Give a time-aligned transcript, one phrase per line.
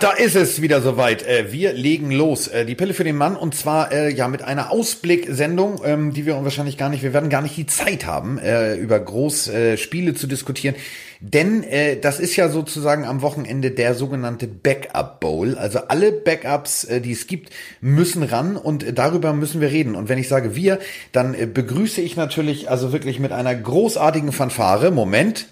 [0.00, 1.26] da ist es wieder soweit.
[1.26, 2.48] Äh, wir legen los.
[2.48, 6.26] Äh, die Pille für den Mann und zwar äh, ja mit einer Ausblicksendung, ähm, die
[6.26, 10.74] wir wahrscheinlich gar nicht, wir werden gar nicht die Zeit haben, über Großspiele zu diskutieren.
[11.20, 11.64] Denn
[12.00, 15.56] das ist ja sozusagen am Wochenende der sogenannte Backup Bowl.
[15.56, 19.96] Also alle Backups, die es gibt, müssen ran und darüber müssen wir reden.
[19.96, 20.78] Und wenn ich sage wir,
[21.12, 24.90] dann begrüße ich natürlich also wirklich mit einer großartigen Fanfare.
[24.90, 25.48] Moment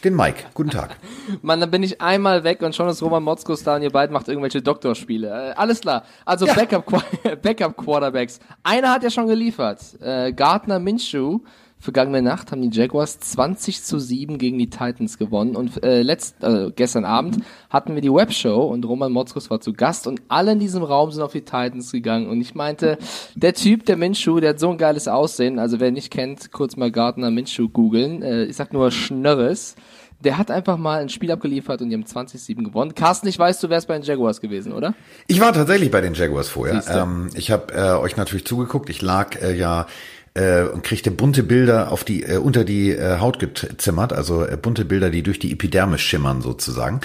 [0.00, 0.44] den Mike.
[0.54, 0.96] Guten Tag.
[1.42, 4.12] Mann, dann bin ich einmal weg und schon ist Roman Motzkos da und ihr beide
[4.12, 5.28] macht irgendwelche Doktorspiele.
[5.28, 6.04] Äh, alles klar.
[6.24, 6.54] Also ja.
[6.54, 6.86] Backup,
[7.42, 8.40] Backup Quarterbacks.
[8.62, 9.80] Einer hat ja schon geliefert.
[10.00, 11.40] Äh, Gardner Minshew.
[11.80, 16.44] Vergangene Nacht haben die Jaguars 20 zu 7 gegen die Titans gewonnen und äh, letzt,
[16.44, 17.38] äh, gestern Abend
[17.70, 21.10] hatten wir die Webshow und Roman Motzkos war zu Gast und alle in diesem Raum
[21.10, 22.98] sind auf die Titans gegangen und ich meinte,
[23.34, 26.76] der Typ, der Minshew, der hat so ein geiles Aussehen, also wer nicht kennt, kurz
[26.76, 29.74] mal Gardner Minshew googeln, äh, ich sag nur Schnörres,
[30.22, 32.94] der hat einfach mal ein Spiel abgeliefert und die haben 20-7 gewonnen.
[32.94, 34.94] Carsten, ich weiß, du wärst bei den Jaguars gewesen, oder?
[35.26, 36.82] Ich war tatsächlich bei den Jaguars vorher.
[36.88, 38.90] Ähm, ich habe äh, euch natürlich zugeguckt.
[38.90, 39.86] Ich lag äh, ja
[40.34, 44.56] äh, und kriegte bunte Bilder auf die äh, unter die äh, Haut gezimmert, also äh,
[44.56, 47.00] bunte Bilder, die durch die Epidermis schimmern sozusagen.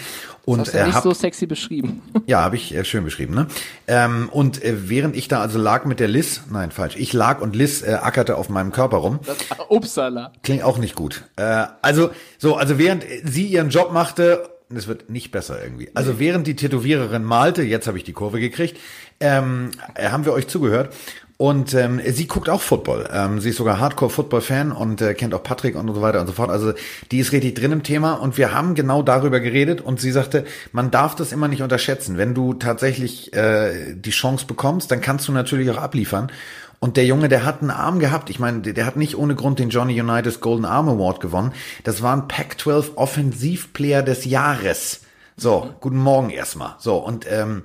[0.46, 2.02] Und das hast du ja nicht hab, so sexy beschrieben.
[2.28, 3.34] Ja, habe ich äh, schön beschrieben.
[3.34, 3.48] Ne?
[3.88, 7.42] Ähm, und äh, während ich da also lag mit der Liz, nein falsch, ich lag
[7.42, 9.20] und Liz äh, ackerte auf meinem Körper rum.
[9.26, 9.38] Das,
[9.70, 10.32] upsala.
[10.44, 11.24] Klingt auch nicht gut.
[11.36, 15.92] Äh, also so, also während sie ihren Job machte es wird nicht besser irgendwie.
[15.94, 18.80] Also während die Tätowiererin malte, jetzt habe ich die Kurve gekriegt,
[19.20, 20.94] ähm, äh, haben wir euch zugehört
[21.38, 23.10] und ähm, sie guckt auch Football.
[23.12, 26.34] Ähm, sie ist sogar Hardcore-Football-Fan und äh, kennt auch Patrick und so weiter und so
[26.34, 26.50] fort.
[26.50, 26.74] Also
[27.12, 30.46] die ist richtig drin im Thema und wir haben genau darüber geredet und sie sagte,
[30.72, 32.18] man darf das immer nicht unterschätzen.
[32.18, 36.32] Wenn du tatsächlich äh, die Chance bekommst, dann kannst du natürlich auch abliefern.
[36.80, 38.30] Und der Junge, der hat einen Arm gehabt.
[38.30, 41.52] Ich meine, der hat nicht ohne Grund den Johnny Unitas Golden Arm Award gewonnen.
[41.84, 45.02] Das war ein Pac-12 Offensivplayer des Jahres.
[45.36, 46.76] So, guten Morgen erstmal.
[46.78, 47.64] So, und ähm,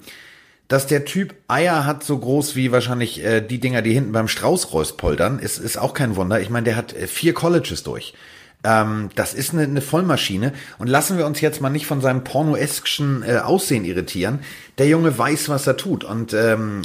[0.71, 4.29] dass der Typ Eier hat so groß wie wahrscheinlich äh, die Dinger, die hinten beim
[4.29, 6.41] Straußreus poltern, ist, ist auch kein Wunder.
[6.41, 8.15] Ich meine, der hat äh, vier Colleges durch.
[8.63, 10.53] Ähm, das ist eine, eine Vollmaschine.
[10.79, 14.41] Und lassen wir uns jetzt mal nicht von seinem pornoeskischen äh, Aussehen irritieren.
[14.79, 16.05] Der Junge weiß, was er tut.
[16.05, 16.83] Und ähm,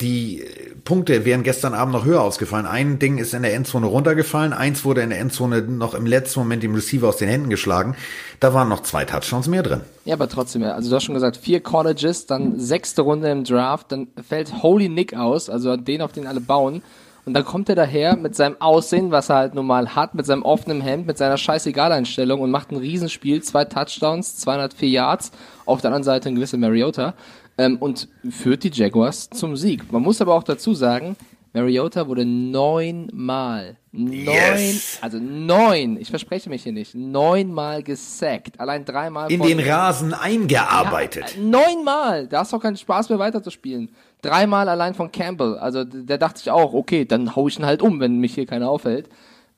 [0.00, 0.44] die
[0.84, 2.66] Punkte wären gestern Abend noch höher ausgefallen.
[2.66, 6.40] Ein Ding ist in der Endzone runtergefallen, eins wurde in der Endzone noch im letzten
[6.40, 7.94] Moment dem Receiver aus den Händen geschlagen.
[8.40, 9.82] Da waren noch zwei Touchdowns mehr drin.
[10.04, 13.92] Ja, aber trotzdem, also du hast schon gesagt, vier Colleges, dann sechste Runde im Draft,
[13.92, 16.82] dann fällt Holy Nick aus, also den, auf den alle bauen.
[17.24, 20.42] Und dann kommt er daher mit seinem Aussehen, was er halt normal hat, mit seinem
[20.42, 25.30] offenen Hemd, mit seiner Scheißegal-Einstellung und macht ein Riesenspiel, zwei Touchdowns, 204 Yards,
[25.64, 27.14] auf der anderen Seite ein gewisser Mariota
[27.58, 29.92] ähm, und führt die Jaguars zum Sieg.
[29.92, 31.16] Man muss aber auch dazu sagen,
[31.54, 34.98] Mariota wurde neunmal, neun, yes.
[35.02, 38.58] also neun, ich verspreche mich hier nicht, neunmal gesackt.
[38.58, 39.30] Allein dreimal.
[39.30, 41.36] In den Rasen eingearbeitet.
[41.36, 42.26] Ja, neunmal.
[42.26, 43.90] Da hast du auch keinen Spaß mehr weiterzuspielen.
[44.22, 45.58] Dreimal allein von Campbell.
[45.58, 48.46] Also der dachte ich auch, okay, dann hau ich ihn halt um, wenn mich hier
[48.46, 49.08] keiner aufhält.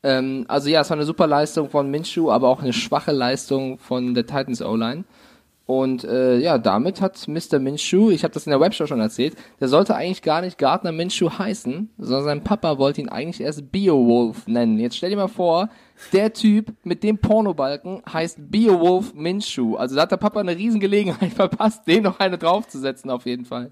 [0.03, 3.79] Ähm, also ja, es war eine super Leistung von Minshew, aber auch eine schwache Leistung
[3.79, 5.05] von der Titans O-Line.
[5.67, 7.59] Und äh, ja, damit hat Mr.
[7.59, 10.93] Minshew, ich habe das in der Webshow schon erzählt, der sollte eigentlich gar nicht Gardner
[10.93, 14.79] Minshew heißen, sondern sein Papa wollte ihn eigentlich erst Beowulf nennen.
[14.79, 15.71] Jetzt stell dir mal vor,
[16.13, 19.77] der Typ mit dem Pornobalken heißt Beowulf Minshew.
[19.77, 23.71] Also da hat der Papa eine Riesengelegenheit verpasst, den noch eine draufzusetzen auf jeden Fall.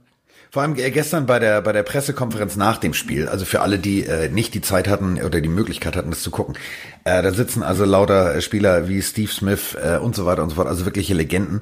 [0.52, 3.78] Vor allem äh, gestern bei der bei der Pressekonferenz nach dem Spiel, also für alle,
[3.78, 6.58] die äh, nicht die Zeit hatten oder die Möglichkeit hatten, das zu gucken,
[7.04, 10.56] äh, da sitzen also lauter Spieler wie Steve Smith äh, und so weiter und so
[10.56, 11.60] fort, also wirkliche Legenden.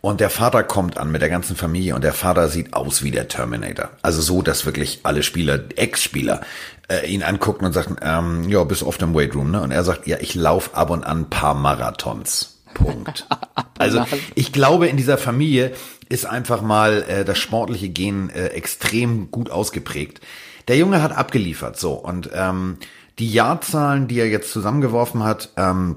[0.00, 3.12] Und der Vater kommt an mit der ganzen Familie und der Vater sieht aus wie
[3.12, 3.90] der Terminator.
[4.02, 6.40] Also so, dass wirklich alle Spieler, Ex-Spieler,
[6.88, 9.60] äh, ihn angucken und sagen, ähm, ja, bist oft im Weightroom, ne?
[9.60, 12.60] Und er sagt, ja, ich lauf ab und an ein paar Marathons.
[12.74, 13.28] Punkt.
[13.78, 14.04] Also
[14.36, 15.72] ich glaube, in dieser Familie
[16.12, 20.20] ist einfach mal äh, das sportliche Gen äh, extrem gut ausgeprägt.
[20.68, 22.76] Der Junge hat abgeliefert, so und ähm,
[23.18, 25.96] die Jahrzahlen, die er jetzt zusammengeworfen hat, ähm,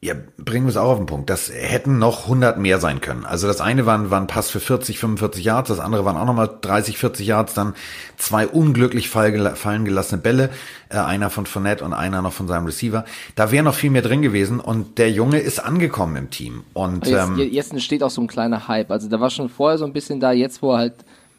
[0.00, 1.28] ja, bringen wir es auch auf den Punkt.
[1.28, 3.24] Das hätten noch 100 mehr sein können.
[3.24, 6.24] Also das eine war, war ein Pass für 40, 45 Yards, das andere waren auch
[6.24, 7.74] nochmal 30, 40 Yards, dann
[8.16, 10.50] zwei unglücklich fallen gelassene Bälle,
[10.88, 13.04] äh, einer von Fournette und einer noch von seinem Receiver.
[13.34, 16.62] Da wäre noch viel mehr drin gewesen und der Junge ist angekommen im Team.
[16.74, 18.92] Und jetzt, ähm, jetzt entsteht auch so ein kleiner Hype.
[18.92, 20.94] Also da war schon vorher so ein bisschen da, jetzt wo er halt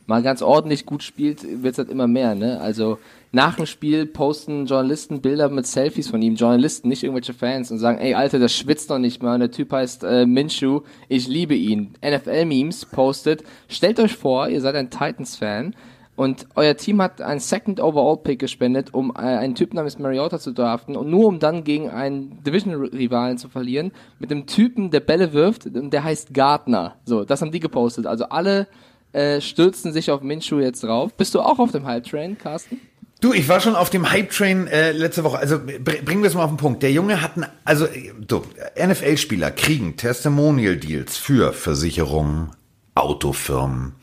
[0.10, 2.34] mal ganz ordentlich gut spielt, wird es halt immer mehr.
[2.34, 2.60] Ne?
[2.60, 2.98] Also
[3.32, 7.78] nach dem Spiel posten Journalisten Bilder mit Selfies von ihm, Journalisten, nicht irgendwelche Fans und
[7.78, 11.28] sagen, ey Alter, das schwitzt noch nicht mal und der Typ heißt äh, Minshew, ich
[11.28, 11.94] liebe ihn.
[12.04, 15.76] NFL-Memes postet, stellt euch vor, ihr seid ein Titans-Fan
[16.16, 20.40] Und euer Team hat einen Second Overall Pick gespendet, um äh, einen Typ namens Mariota
[20.40, 25.02] zu draften und nur um dann gegen einen Division-Rivalen zu verlieren, mit einem Typen, der
[25.02, 26.96] Bälle wirft, und der heißt Gardner.
[27.06, 28.08] So, das haben die gepostet.
[28.08, 28.68] Also alle
[29.14, 31.14] äh, stürzen sich auf Minshew jetzt drauf.
[31.14, 32.80] Bist du auch auf dem Hype-Train, Carsten?
[33.22, 35.40] Du, ich war schon auf dem Hype-Train äh, letzte Woche.
[35.40, 36.84] Also br bringen wir es mal auf den Punkt.
[36.84, 37.32] Der Junge hat,
[37.66, 37.86] also
[38.30, 38.46] so,
[38.82, 42.52] NFL-Spieler kriegen Testimonial-Deals für Versicherungen,
[42.96, 43.96] Autofirmen,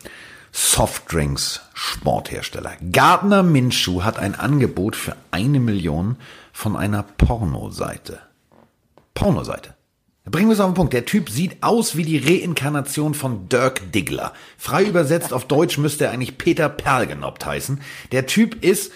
[0.52, 2.72] Softdrinks, Sporthersteller.
[2.92, 6.16] Gardner Minshew hat ein Angebot für eine Million
[6.52, 8.18] von einer Pornoseite.
[9.14, 9.75] Pornoseite.
[10.28, 10.92] Bringen wir es auf den Punkt.
[10.92, 14.32] Der Typ sieht aus wie die Reinkarnation von Dirk Diggler.
[14.58, 17.80] Frei übersetzt auf Deutsch müsste er eigentlich Peter Perlgenoppt heißen.
[18.12, 18.92] Der Typ ist,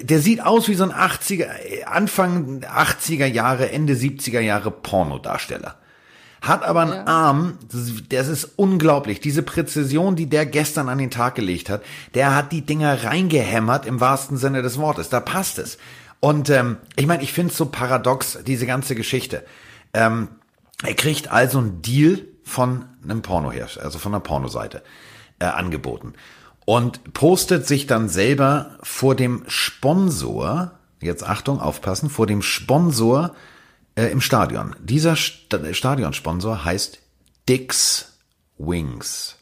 [0.00, 5.76] der sieht aus wie so ein 80er, Anfang 80er Jahre, Ende 70er Jahre Pornodarsteller
[6.42, 7.06] hat aber einen ja.
[7.06, 7.58] Arm,
[8.08, 9.20] das ist unglaublich.
[9.20, 11.82] Diese Präzision, die der gestern an den Tag gelegt hat,
[12.14, 15.10] der hat die Dinger reingehämmert im wahrsten Sinne des Wortes.
[15.10, 15.76] Da passt es.
[16.18, 19.44] Und ähm, ich meine, ich finde es so paradox, diese ganze Geschichte.
[19.92, 20.28] Ähm,
[20.82, 24.82] er kriegt also einen Deal von einem Pornohersteller, also von einer Pornoseite
[25.38, 26.14] äh, angeboten
[26.64, 33.34] und postet sich dann selber vor dem Sponsor, jetzt Achtung, aufpassen, vor dem Sponsor
[33.96, 34.76] äh, im Stadion.
[34.80, 36.98] Dieser St Stadionsponsor heißt
[37.48, 38.09] Dix
[38.60, 39.38] Wings.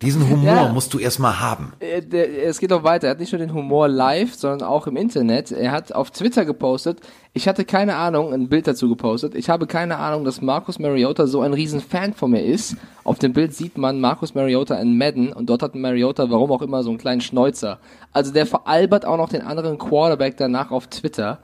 [0.00, 0.72] Diesen Humor ja.
[0.72, 1.72] musst du erstmal haben.
[1.80, 2.02] Äh,
[2.44, 3.08] es geht auch weiter.
[3.08, 5.50] Er hat nicht nur den Humor live, sondern auch im Internet.
[5.50, 7.00] Er hat auf Twitter gepostet.
[7.32, 9.34] Ich hatte keine Ahnung, ein Bild dazu gepostet.
[9.34, 12.76] Ich habe keine Ahnung, dass Marcus Mariota so ein riesen Fan von mir ist.
[13.02, 16.62] Auf dem Bild sieht man Marcus Mariota in Madden und dort hat Mariota, warum auch
[16.62, 17.78] immer, so einen kleinen Schnäuzer.
[18.12, 21.40] Also der veralbert auch noch den anderen Quarterback danach auf Twitter.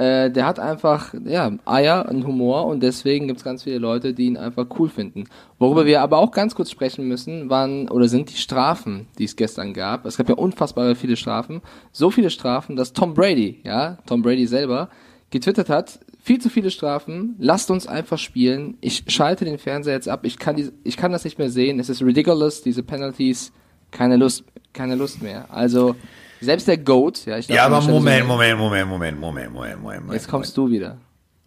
[0.00, 4.14] Äh, der hat einfach, ja, Eier und Humor und deswegen gibt es ganz viele Leute,
[4.14, 5.24] die ihn einfach cool finden.
[5.58, 9.36] Worüber wir aber auch ganz kurz sprechen müssen, waren oder sind die Strafen, die es
[9.36, 10.06] gestern gab.
[10.06, 11.60] Es gab ja unfassbar viele Strafen.
[11.92, 14.88] So viele Strafen, dass Tom Brady, ja, Tom Brady selber,
[15.28, 18.78] getwittert hat, viel zu viele Strafen, lasst uns einfach spielen.
[18.80, 21.78] Ich schalte den Fernseher jetzt ab, ich kann, die, ich kann das nicht mehr sehen,
[21.78, 23.52] es ist ridiculous, diese Penalties,
[23.90, 25.44] keine Lust, keine Lust mehr.
[25.50, 25.94] Also,
[26.40, 30.12] selbst der Goat, ja, ich Ja, aber Moment, Moment, Moment, Moment, Moment, Moment, Moment.
[30.12, 30.98] Jetzt kommst du wieder.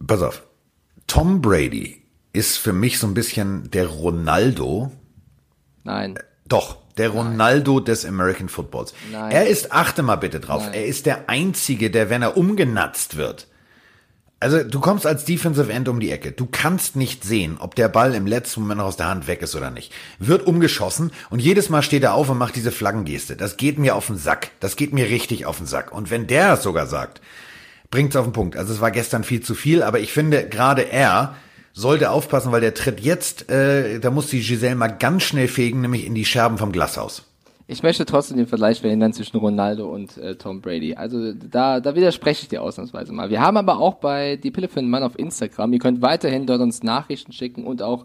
[0.04, 0.42] Pass auf.
[1.06, 2.02] Tom Brady
[2.32, 4.90] ist für mich so ein bisschen der Ronaldo.
[5.84, 6.18] Nein.
[6.46, 7.84] Doch, der Ronaldo Nein.
[7.84, 8.94] des American Footballs.
[9.12, 9.30] Nein.
[9.30, 10.74] Er ist, achte mal bitte drauf, Nein.
[10.74, 13.48] er ist der Einzige, der, wenn er umgenatzt wird,
[14.44, 16.30] also du kommst als Defensive End um die Ecke.
[16.30, 19.40] Du kannst nicht sehen, ob der Ball im letzten Moment noch aus der Hand weg
[19.40, 19.90] ist oder nicht.
[20.18, 23.36] Wird umgeschossen und jedes Mal steht er auf und macht diese Flaggengeste.
[23.36, 24.50] Das geht mir auf den Sack.
[24.60, 25.92] Das geht mir richtig auf den Sack.
[25.92, 27.22] Und wenn der es sogar sagt,
[27.90, 28.58] bringt's auf den Punkt.
[28.58, 31.36] Also es war gestern viel zu viel, aber ich finde gerade er
[31.72, 35.80] sollte aufpassen, weil der tritt jetzt, äh, da muss die Giselle mal ganz schnell fegen,
[35.80, 37.33] nämlich in die Scherben vom Glashaus.
[37.66, 40.96] Ich möchte trotzdem den Vergleich verhindern zwischen Ronaldo und äh, Tom Brady.
[40.96, 43.30] Also da, da widerspreche ich dir ausnahmsweise mal.
[43.30, 46.44] Wir haben aber auch bei Die Pille für den Mann auf Instagram, ihr könnt weiterhin
[46.44, 48.04] dort uns Nachrichten schicken und auch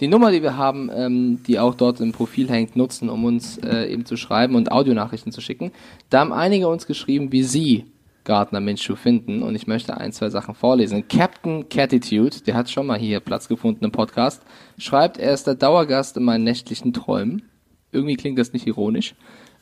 [0.00, 3.58] die Nummer, die wir haben, ähm, die auch dort im Profil hängt, nutzen, um uns
[3.58, 5.72] äh, eben zu schreiben und Audionachrichten zu schicken.
[6.10, 7.86] Da haben einige uns geschrieben, wie sie
[8.24, 11.08] Gardner Minshew finden und ich möchte ein, zwei Sachen vorlesen.
[11.08, 14.42] Captain Catitude, der hat schon mal hier Platz gefunden im Podcast,
[14.76, 17.42] schreibt, er ist der Dauergast in meinen nächtlichen Träumen.
[17.92, 19.14] Irgendwie klingt das nicht ironisch.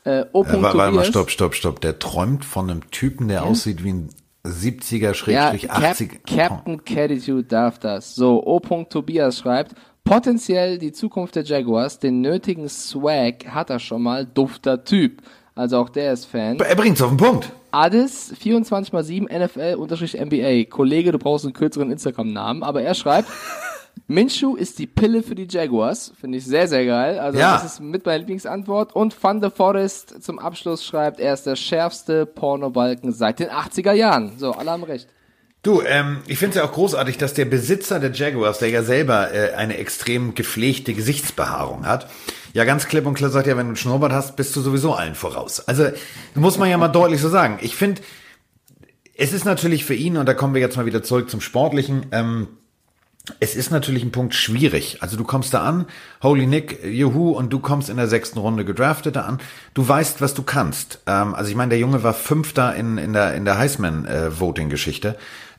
[0.03, 0.43] Äh, o.
[0.43, 1.81] Äh, warte mal, stopp, stopp, stopp.
[1.81, 3.43] Der träumt von einem Typen, der ja.
[3.43, 4.09] aussieht wie ein
[4.45, 8.15] 70er, Schrägstrich ja, 80 Cap Captain Catitude darf das.
[8.15, 8.59] So, O.
[8.59, 14.83] Tobias schreibt, potenziell die Zukunft der Jaguars, den nötigen Swag hat er schon mal, dufter
[14.83, 15.21] Typ.
[15.55, 16.59] Also auch der ist Fan.
[16.59, 17.51] Er bringt's auf den Punkt.
[17.71, 20.69] Addis 24x7 NFL-NBA.
[20.69, 23.29] Kollege, du brauchst einen kürzeren Instagram-Namen, aber er schreibt,
[24.07, 26.13] Minshu ist die Pille für die Jaguars.
[26.19, 27.19] Finde ich sehr, sehr geil.
[27.19, 27.53] Also ja.
[27.53, 28.95] das ist mit meiner Lieblingsantwort.
[28.95, 33.91] Und Van der Forest zum Abschluss schreibt, er ist der schärfste Pornobalken seit den 80er
[33.91, 34.31] Jahren.
[34.37, 35.07] So, alle haben recht.
[35.63, 38.83] Du, ähm, ich finde es ja auch großartig, dass der Besitzer der Jaguars, der ja
[38.83, 42.09] selber äh, eine extrem gepflegte Gesichtsbehaarung hat,
[42.53, 44.93] ja ganz klipp und klar sagt, ja, wenn du einen Schnurrbart hast, bist du sowieso
[44.93, 45.59] allen voraus.
[45.67, 45.89] Also
[46.35, 47.57] muss man ja mal deutlich so sagen.
[47.61, 48.01] Ich finde,
[49.15, 52.05] es ist natürlich für ihn, und da kommen wir jetzt mal wieder zurück zum Sportlichen,
[52.11, 52.47] ähm,
[53.39, 54.97] es ist natürlich ein Punkt schwierig.
[55.01, 55.85] Also du kommst da an,
[56.21, 59.39] Holy Nick, juhu, und du kommst in der sechsten Runde gedraftet da an.
[59.73, 60.99] Du weißt, was du kannst.
[61.07, 65.09] Ähm, also ich meine, der Junge war Fünfter in, in der, in der Heisman-Voting-Geschichte.
[65.09, 65.15] Äh,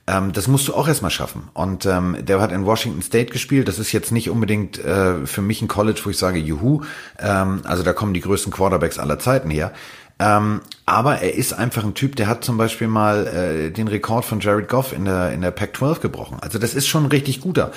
[0.08, 1.50] ähm, das musst du auch erstmal schaffen.
[1.52, 3.68] Und ähm, der hat in Washington State gespielt.
[3.68, 6.82] Das ist jetzt nicht unbedingt äh, für mich ein College, wo ich sage, juhu.
[7.18, 9.72] Ähm, also da kommen die größten Quarterbacks aller Zeiten her.
[10.20, 14.25] Ähm, aber er ist einfach ein Typ, der hat zum Beispiel mal äh, den Rekord
[14.25, 16.38] von Jared Goff in der, in der Pac-12 gebrochen.
[16.40, 17.72] Also das ist schon ein richtig guter.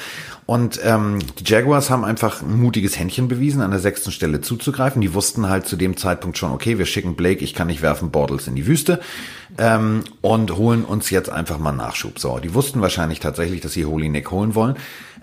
[0.47, 5.01] Und ähm, die Jaguars haben einfach ein mutiges Händchen bewiesen, an der sechsten Stelle zuzugreifen.
[5.01, 8.09] Die wussten halt zu dem Zeitpunkt schon, okay, wir schicken Blake, ich kann nicht werfen,
[8.09, 8.99] Bortles in die Wüste
[9.57, 12.19] ähm, und holen uns jetzt einfach mal Nachschub.
[12.19, 14.75] So, die wussten wahrscheinlich tatsächlich, dass sie Holy Nick holen wollen.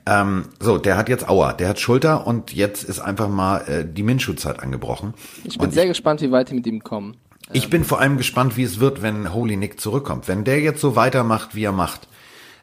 [0.07, 3.85] Ähm, so, der hat jetzt Aua, der hat Schulter und jetzt ist einfach mal äh,
[3.85, 5.15] die Minshu-Zeit angebrochen.
[5.45, 7.17] Ich bin und sehr ich, gespannt, wie weit die mit ihm kommen.
[7.53, 10.29] Ich bin vor allem gespannt, wie es wird, wenn Holy Nick zurückkommt.
[10.29, 12.09] Wenn der jetzt so weitermacht, wie er macht,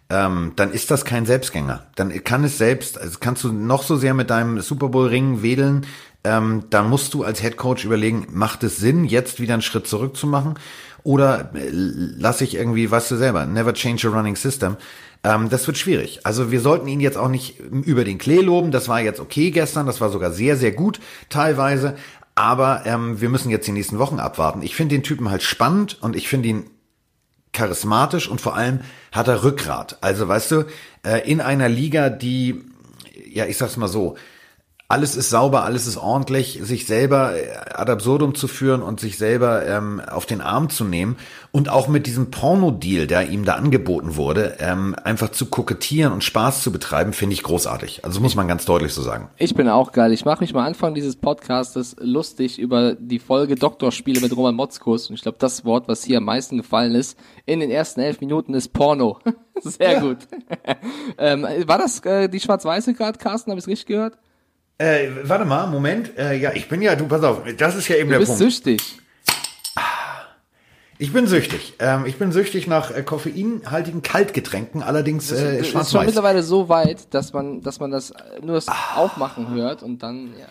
[0.10, 1.88] ähm, dann ist das kein Selbstgänger.
[1.96, 5.42] Dann kann es selbst, also kannst du noch so sehr mit deinem Super Bowl Ring
[5.42, 5.86] wedeln,
[6.24, 9.88] ähm, dann musst du als Head Coach überlegen, macht es Sinn, jetzt wieder einen Schritt
[9.88, 10.56] zurück zu machen?
[11.04, 14.78] Oder äh, lass ich irgendwie, weißt du selber, never change a running system.
[15.24, 16.22] Ähm, das wird schwierig.
[16.24, 18.72] Also wir sollten ihn jetzt auch nicht über den Klee loben.
[18.72, 19.86] Das war jetzt okay gestern.
[19.86, 21.96] Das war sogar sehr, sehr gut teilweise.
[22.34, 24.62] Aber ähm, wir müssen jetzt die nächsten Wochen abwarten.
[24.62, 26.66] Ich finde den Typen halt spannend und ich finde ihn
[27.56, 28.82] charismatisch und vor allem
[29.12, 29.98] hat er Rückgrat.
[30.02, 30.66] Also weißt du,
[31.04, 32.64] äh, in einer Liga, die,
[33.28, 34.16] ja, ich sag's mal so,
[34.88, 39.18] alles ist sauber, alles ist ordentlich, sich selber äh, ad absurdum zu führen und sich
[39.18, 41.18] selber ähm, auf den Arm zu nehmen
[41.52, 46.24] und auch mit diesem Porno-Deal, der ihm da angeboten wurde, ähm, einfach zu kokettieren und
[46.24, 48.06] Spaß zu betreiben, finde ich großartig.
[48.06, 49.30] Also muss man ganz deutlich so sagen.
[49.38, 50.14] Ich bin auch geil.
[50.14, 55.10] Ich mache mich mal Anfang dieses Podcastes lustig über die Folge Doktorspiele mit Roman Motzkus
[55.10, 58.22] und ich glaube, das Wort, was hier am meisten gefallen ist, in den ersten elf
[58.22, 59.18] Minuten ist Porno.
[59.62, 60.00] Sehr ja.
[60.00, 60.18] gut.
[61.18, 63.50] ähm, war das äh, die Schwarz-Weiße gerade, Carsten?
[63.50, 64.18] Habe ich richtig gehört?
[64.78, 66.18] Äh, warte mal, Moment.
[66.18, 68.38] Äh, ja, ich bin ja, du, pass auf, das ist ja eben du der bist
[68.38, 68.40] Punkt.
[68.40, 69.00] süchtig.
[70.98, 71.74] Ich bin süchtig.
[71.80, 75.82] Ähm, ich bin süchtig nach äh, koffeinhaltigen Kaltgetränken, allerdings äh, schwarz-weiß.
[75.82, 78.96] ist schon mittlerweile so weit, dass man, dass man das nur das ah.
[78.96, 80.48] Aufmachen hört und dann, ja.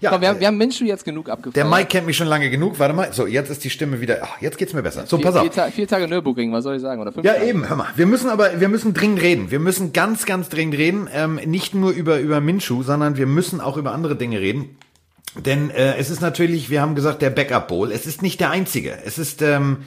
[0.00, 1.56] Ja, Komm, wir, haben, äh, wir haben Minshu jetzt genug abgefeiert.
[1.56, 2.78] Der Mike kennt mich schon lange genug.
[2.78, 3.12] Warte mal.
[3.12, 4.18] So, jetzt ist die Stimme wieder.
[4.22, 5.04] Ach, jetzt geht's mir besser.
[5.06, 5.42] So, vier, pass auf.
[5.42, 7.00] Vier, Ta vier Tage Nürburgring, was soll ich sagen?
[7.00, 7.46] Oder fünf ja, Tage?
[7.46, 7.68] eben.
[7.68, 7.88] Hör mal.
[7.96, 9.50] Wir müssen aber, wir müssen dringend reden.
[9.50, 11.08] Wir müssen ganz, ganz dringend reden.
[11.12, 14.76] Ähm, nicht nur über über Minshu, sondern wir müssen auch über andere Dinge reden.
[15.36, 17.92] Denn äh, es ist natürlich, wir haben gesagt, der Backup Bowl.
[17.92, 18.98] Es ist nicht der einzige.
[19.04, 19.78] Es ist ähm,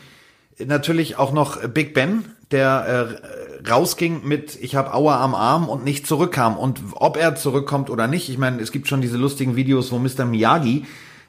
[0.59, 3.19] natürlich auch noch Big Ben, der
[3.63, 7.89] äh, rausging mit ich habe Aua am Arm und nicht zurückkam und ob er zurückkommt
[7.89, 10.25] oder nicht, ich meine, es gibt schon diese lustigen Videos, wo Mr.
[10.25, 10.85] Miyagi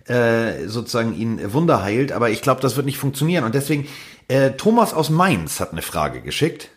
[0.07, 3.87] äh, sozusagen ihn Wunder heilt, aber ich glaube, das wird nicht funktionieren und deswegen
[4.29, 6.71] äh, Thomas aus Mainz hat eine Frage geschickt.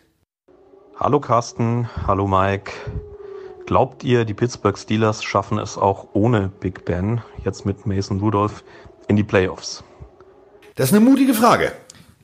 [0.98, 2.72] Hallo Carsten, hallo Mike.
[3.66, 8.64] Glaubt ihr, die Pittsburgh Steelers schaffen es auch ohne Big Ben, jetzt mit Mason Rudolph,
[9.08, 9.84] in die Playoffs?
[10.74, 11.72] Das ist eine mutige Frage.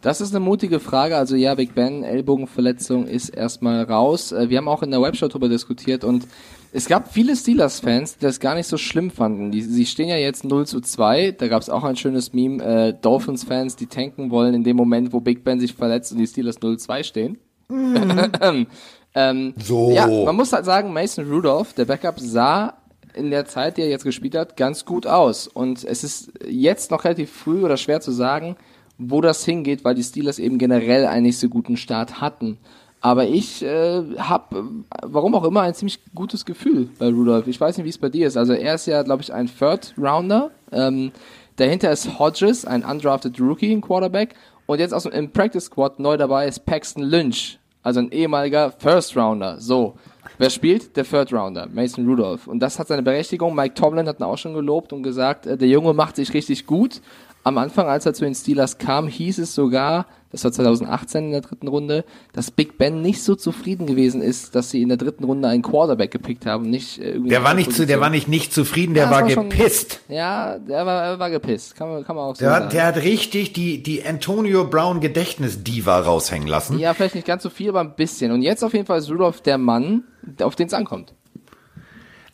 [0.05, 1.17] Das ist eine mutige Frage.
[1.17, 4.33] Also ja, Big Ben, Ellbogenverletzung ist erstmal raus.
[4.33, 6.27] Äh, wir haben auch in der Webshow darüber diskutiert und
[6.75, 9.51] es gab viele Steelers-Fans, die das gar nicht so schlimm fanden.
[9.51, 11.31] Die, sie stehen ja jetzt 0 zu 2.
[11.31, 12.63] Da gab es auch ein schönes Meme.
[12.63, 16.27] Äh, Dolphins-Fans, die tanken wollen in dem Moment, wo Big Ben sich verletzt und die
[16.27, 17.39] Steelers 0-2 stehen.
[17.71, 18.67] Mhm.
[19.15, 19.91] ähm, so.
[19.91, 22.75] Ja, man muss halt sagen, Mason Rudolph, der Backup, sah
[23.15, 25.47] in der Zeit, die er jetzt gespielt hat, ganz gut aus.
[25.47, 28.57] Und es ist jetzt noch relativ früh oder schwer zu sagen,
[28.99, 32.59] wo das hingeht, weil die Steelers eben generell einen nicht so guten Start hatten.
[33.01, 34.65] Aber ich äh, habe,
[35.03, 37.47] warum auch immer, ein ziemlich gutes Gefühl bei Rudolph.
[37.47, 38.39] Ich weiß nicht, wie es bei dir ist.
[38.39, 40.53] Also er ist ja, glaube ich, ein Third Rounder.
[40.73, 41.13] Ähm,
[41.57, 44.35] dahinter ist Hodges, ein undrafted Rookie, ein Quarterback.
[44.65, 48.71] Und jetzt aus dem im Practice Squad neu dabei ist Paxton Lynch, also ein ehemaliger
[48.71, 49.61] First Rounder.
[49.61, 49.97] So.
[50.39, 50.97] Wer spielt?
[50.97, 52.47] Der Third Rounder, Mason Rudolph.
[52.47, 53.55] Und das hat seine Berechtigung.
[53.55, 56.67] Mike Tomlin hat ihn auch schon gelobt und gesagt, äh, der Junge macht sich richtig
[56.67, 57.03] gut.
[57.45, 61.31] Am Anfang, als er zu den Steelers kam, hieß es sogar, das war 2018 in
[61.31, 64.97] der dritten Runde, dass Big Ben nicht so zufrieden gewesen ist, dass sie in der
[64.97, 67.29] dritten Runde einen Quarterback gepickt haben, nicht äh, irgendwie.
[67.29, 70.01] Der war nicht zu, der war nicht nicht zufrieden, der ja, war, war gepisst.
[70.07, 72.71] Schon, ja, der war, er war gepisst, kann man, kann man auch so der, sagen.
[72.71, 76.79] Der hat richtig die die Antonio Brown Gedächtnis-Diva raushängen lassen.
[76.79, 78.33] Ja, vielleicht nicht ganz so viel, aber ein bisschen.
[78.33, 80.03] Und jetzt auf jeden Fall ist Rudolph der Mann,
[80.41, 81.13] auf den es ankommt.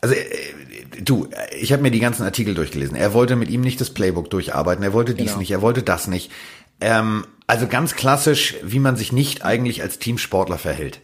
[0.01, 0.15] Also
[1.03, 1.27] du,
[1.59, 2.95] ich habe mir die ganzen Artikel durchgelesen.
[2.95, 5.39] Er wollte mit ihm nicht das Playbook durcharbeiten, er wollte dies genau.
[5.39, 6.31] nicht, er wollte das nicht.
[6.79, 11.01] Ähm, also ganz klassisch, wie man sich nicht eigentlich als Teamsportler verhält.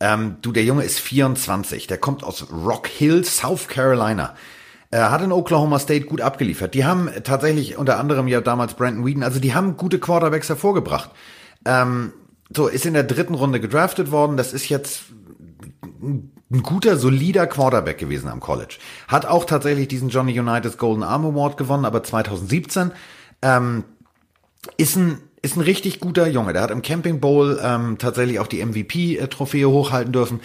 [0.00, 4.34] Ähm, du, der Junge ist 24, der kommt aus Rock Hill, South Carolina.
[4.90, 6.74] Er hat in Oklahoma State gut abgeliefert.
[6.74, 11.10] Die haben tatsächlich unter anderem ja damals Brandon Whedon, also die haben gute Quarterbacks hervorgebracht.
[11.64, 12.12] Ähm,
[12.54, 14.36] so, ist in der dritten Runde gedraftet worden.
[14.36, 15.04] Das ist jetzt
[16.02, 18.76] ein guter, solider Quarterback gewesen am College.
[19.08, 22.92] Hat auch tatsächlich diesen Johnny Unitas Golden Arm Award gewonnen, aber 2017
[23.40, 23.84] ähm,
[24.76, 26.52] ist ein ist ein richtig guter Junge.
[26.52, 30.40] Der hat im Camping Bowl ähm, tatsächlich auch die MVP-Trophäe hochhalten dürfen.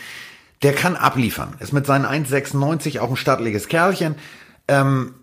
[0.63, 1.53] Der kann abliefern.
[1.59, 4.15] Ist mit seinen 1,96 auch ein stattliches Kerlchen.
[4.67, 5.13] Ähm,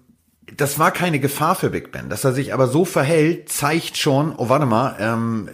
[0.57, 2.09] das war keine Gefahr für Big Ben.
[2.09, 5.49] Dass er sich aber so verhält, zeigt schon, oh warte mal, ähm,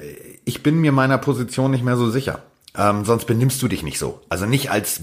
[0.45, 2.43] ich bin mir meiner Position nicht mehr so sicher.
[2.77, 4.21] Ähm, sonst benimmst du dich nicht so.
[4.29, 5.03] Also nicht als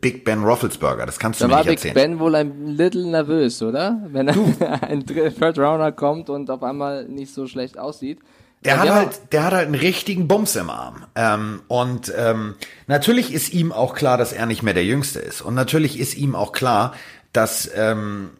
[0.00, 1.06] Big Ben Roethlisberger.
[1.06, 1.94] Das kannst du Da mir war nicht Big erzählen.
[1.94, 4.00] Ben wohl ein little nervös, oder?
[4.08, 4.34] Wenn er
[4.82, 8.18] ein Third Rounder kommt und auf einmal nicht so schlecht aussieht.
[8.64, 11.04] Der Ja, hat halt, der hat halt einen richtigen Bums im Arm.
[11.14, 12.54] Ähm, und ähm,
[12.86, 15.40] natürlich ist ihm auch klar, dass er nicht mehr der Jüngste ist.
[15.42, 16.94] Und natürlich ist ihm auch klar,
[17.32, 18.30] dass ähm,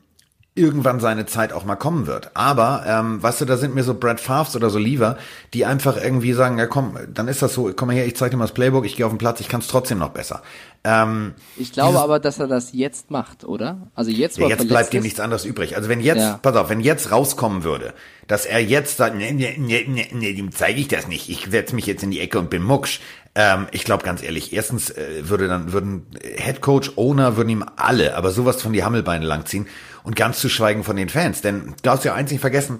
[0.56, 2.30] irgendwann seine Zeit auch mal kommen wird.
[2.34, 5.18] Aber, ähm, weißt du, da sind mir so Brad Favs oder so lieber,
[5.52, 8.30] die einfach irgendwie sagen, ja komm, dann ist das so, komm mal her, ich zeig
[8.30, 10.42] dir mal das Playbook, ich gehe auf den Platz, ich kann es trotzdem noch besser.
[10.84, 13.88] Ähm, Ich glaube aber, dass er das jetzt macht, oder?
[13.96, 15.76] Also jetzt, ja, er jetzt bleibt ihm nichts anderes übrig.
[15.76, 16.38] Also wenn jetzt, Ja.
[16.40, 17.92] pass auf, wenn jetzt rauskommen würde,
[18.28, 21.28] dass er jetzt sagt, nee, nee, nee, nee, nee dem zeige ich das nicht.
[21.30, 23.00] Ich setze mich jetzt in die Ecke und bin mucksch.
[23.34, 26.06] Ähm, ich glaube ganz ehrlich, erstens äh, würde dann würden
[26.36, 29.66] Head Coach, Owner würden ihm alle, aber sowas von die Hammelbeine langziehen
[30.04, 31.40] und ganz zu schweigen von den Fans.
[31.42, 32.78] Denn du darfst ja eins nicht vergessen,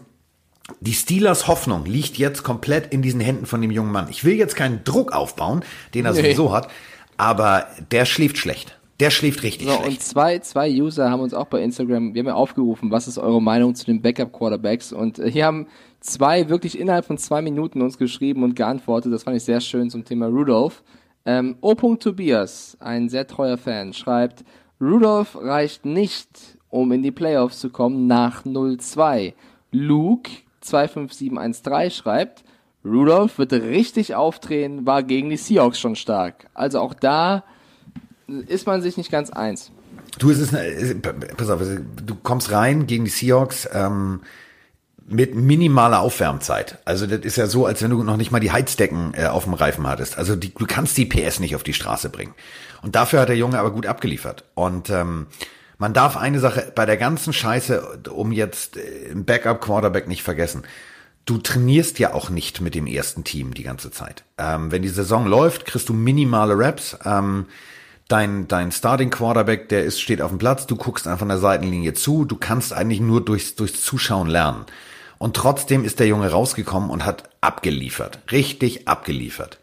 [0.80, 4.06] die Steelers Hoffnung liegt jetzt komplett in diesen Händen von dem jungen Mann.
[4.08, 5.62] Ich will jetzt keinen Druck aufbauen,
[5.92, 6.22] den er Nee.
[6.22, 6.68] sowieso hat,
[7.16, 8.78] aber der schläft schlecht.
[9.00, 9.88] Der schläft richtig So, schlecht.
[9.88, 13.18] und zwei, zwei User haben uns auch bei Instagram, wir haben ja aufgerufen, was ist
[13.18, 14.92] eure Meinung zu den Backup-Quarterbacks?
[14.92, 15.66] Und äh, hier haben
[16.00, 19.12] zwei wirklich innerhalb von zwei Minuten uns geschrieben und geantwortet.
[19.12, 20.82] Das fand ich sehr schön zum Thema Rudolph.
[21.26, 21.74] Ähm, O.
[21.74, 24.44] Tobias, ein sehr treuer Fan, schreibt,
[24.80, 26.28] Rudolph reicht nicht,
[26.74, 29.34] um in die Playoffs zu kommen nach 0-2.
[29.70, 30.28] Luke
[30.60, 32.42] 25713 schreibt,
[32.84, 36.46] Rudolph wird richtig aufdrehen, war gegen die Seahawks schon stark.
[36.52, 37.44] Also auch da
[38.48, 39.70] ist man sich nicht ganz eins.
[40.18, 41.02] Du, es ist,
[41.36, 44.22] pass auf, du kommst rein gegen die Seahawks ähm,
[45.06, 46.78] mit minimaler Aufwärmzeit.
[46.84, 49.44] Also das ist ja so, als wenn du noch nicht mal die Heizdecken äh, auf
[49.44, 50.18] dem Reifen hattest.
[50.18, 52.34] Also die, du kannst die PS nicht auf die Straße bringen.
[52.82, 54.44] Und dafür hat der Junge aber gut abgeliefert.
[54.54, 55.26] Und ähm,
[55.84, 60.62] man darf eine Sache bei der ganzen Scheiße, um jetzt äh, im Backup-Quarterback nicht vergessen.
[61.26, 64.24] Du trainierst ja auch nicht mit dem ersten Team die ganze Zeit.
[64.38, 66.96] Ähm, wenn die Saison läuft, kriegst du minimale Raps.
[67.04, 67.44] Ähm,
[68.08, 71.36] dein, dein Starting Quarterback, der ist, steht auf dem Platz, du guckst einfach an der
[71.36, 74.64] Seitenlinie zu, du kannst eigentlich nur durchs, durchs Zuschauen lernen.
[75.18, 78.20] Und trotzdem ist der Junge rausgekommen und hat abgeliefert.
[78.32, 79.58] Richtig abgeliefert.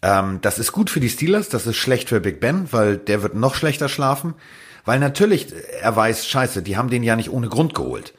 [0.00, 3.22] Ähm, das ist gut für die Steelers, das ist schlecht für Big Ben, weil der
[3.22, 4.32] wird noch schlechter schlafen.
[4.88, 8.14] Weil natürlich, er weiß, scheiße, die haben den ja nicht ohne Grund geholt.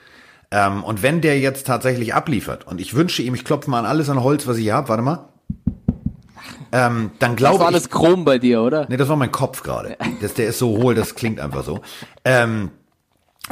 [0.52, 3.86] Ähm, und wenn der jetzt tatsächlich abliefert, und ich wünsche ihm, ich klopfe mal an
[3.88, 5.30] alles an Holz, was ich hier habe, warte mal.
[6.72, 7.76] Ähm, dann Das glaube war ich.
[7.76, 8.86] alles chrom bei dir, oder?
[8.88, 9.98] Nee, das war mein Kopf gerade.
[10.22, 11.80] Das, der ist so hohl, das klingt einfach so.
[12.24, 12.70] Ähm,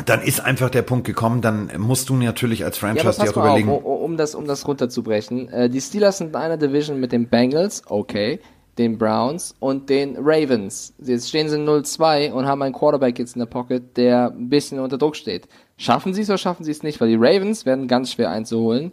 [0.06, 3.30] dann ist einfach der Punkt gekommen, dann musst du natürlich als Ja, Franchise dir pass
[3.34, 3.70] auch auf, überlegen.
[3.70, 5.50] um, um das, um das runterzubrechen.
[5.50, 8.40] Äh, die Steelers sind in einer Division mit den Bengals, okay,
[8.78, 10.94] den Browns und den Ravens.
[11.00, 14.80] Jetzt stehen sie 0-2 und haben einen Quarterback jetzt in der Pocket, der ein bisschen
[14.80, 15.48] unter Druck steht.
[15.78, 17.00] Schaffen sie es oder schaffen sie es nicht?
[17.02, 18.92] Weil die Ravens werden ganz schwer einzuholen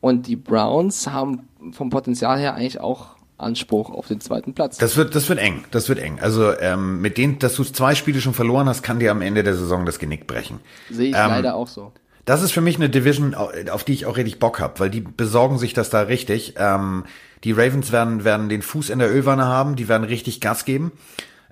[0.00, 4.78] und die Browns haben vom Potenzial her eigentlich auch Anspruch auf den zweiten Platz.
[4.78, 5.64] Das wird, das wird eng.
[5.70, 6.18] Das wird eng.
[6.20, 9.42] Also ähm, mit denen, dass du zwei Spiele schon verloren hast, kann dir am Ende
[9.42, 10.60] der Saison das Genick brechen.
[10.90, 11.92] Sehe ich ähm, leider auch so.
[12.24, 15.00] Das ist für mich eine Division, auf die ich auch richtig Bock habe, weil die
[15.00, 16.54] besorgen sich das da richtig.
[16.56, 17.04] Ähm,
[17.42, 20.92] die Ravens werden, werden den Fuß in der Ölwanne haben, die werden richtig Gas geben.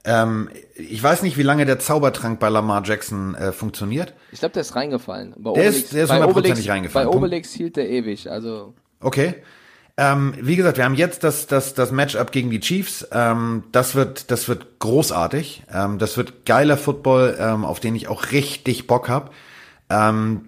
[0.04, 4.14] Ähm, ich weiß nicht, wie lange der Zaubertrank bei Lamar Jackson äh, funktioniert.
[4.32, 5.34] Ich glaube, der ist reingefallen.
[5.38, 7.10] Bei Der ist- der ist bei hundertprozentig Obelix- reingefallen.
[7.10, 7.16] Bei.
[7.16, 8.30] Obelix hielt der ewig.
[8.30, 9.34] Also Okay.
[9.96, 13.06] Ähm, wie gesagt, wir haben jetzt das, das, das Matchup gegen die Chiefs.
[13.12, 15.64] Ähm, das wird, das wird großartig.
[15.70, 19.34] Ähm, das wird geiler Football, ähm, auf den ich auch richtig Bock hab.
[19.90, 20.46] Ähm,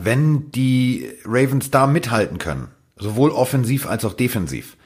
[0.00, 4.76] wenn die Ravens da mithalten können, sowohl offensiv als auch defensiv,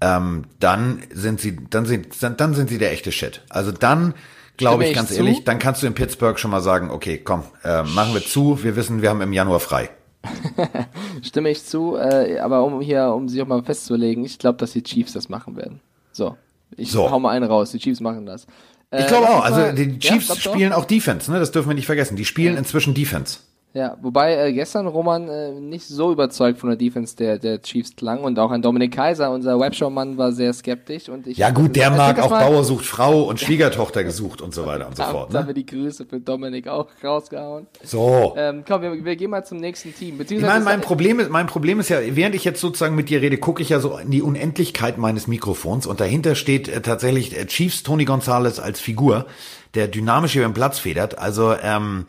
[0.00, 3.42] ähm, dann sind sie, dann sind, dann sind sie der echte Shit.
[3.48, 4.14] Also dann
[4.56, 5.16] glaube ich ich ganz zu.
[5.16, 8.62] ehrlich, dann kannst du in Pittsburgh schon mal sagen, okay, komm, äh, machen wir zu.
[8.62, 9.90] Wir wissen, wir haben im Januar frei.
[11.22, 14.72] Stimme ich zu, äh, aber um hier, um sich auch mal festzulegen, ich glaube, dass
[14.72, 15.80] die Chiefs das machen werden.
[16.12, 16.36] So.
[16.76, 17.10] Ich So.
[17.10, 18.46] hau mal einen raus, die Chiefs machen das.
[18.90, 19.44] Äh, Ich glaube auch.
[19.44, 20.36] Also die Ja, Chiefs auch?
[20.36, 21.38] spielen auch Defense, ne?
[21.38, 22.16] Das dürfen wir nicht vergessen.
[22.16, 23.38] Die spielen inzwischen Defense.
[23.76, 27.96] Ja, wobei äh, gestern Roman äh, nicht so überzeugt von der Defense der, der Chiefs
[27.96, 31.38] klang und auch ein Dominik Kaiser, unser Webshow-Mann, war sehr skeptisch und ich.
[31.38, 34.64] Ja gut, der Also, mag das auch Bauer sucht Frau und Schwiegertochter gesucht und so
[34.64, 35.34] weiter und so fort.
[35.34, 35.48] da haben Ne?
[35.48, 37.66] wir die Grüße für Dominik auch rausgehauen.
[37.82, 38.34] So.
[38.36, 40.10] Ähm, komm, wir, wir gehen mal zum nächsten Team.
[40.12, 42.94] Ich Beziehungsweise meine, mein ist- Problem ist, mein Problem ist ja, während ich jetzt sozusagen
[42.94, 46.68] mit dir rede, gucke ich ja so in die Unendlichkeit meines Mikrofons und dahinter steht
[46.68, 49.26] äh, tatsächlich äh, Chiefs Tony Gonzalez als Figur,
[49.74, 51.18] der dynamisch über den Platz federt.
[51.18, 52.06] Also ähm,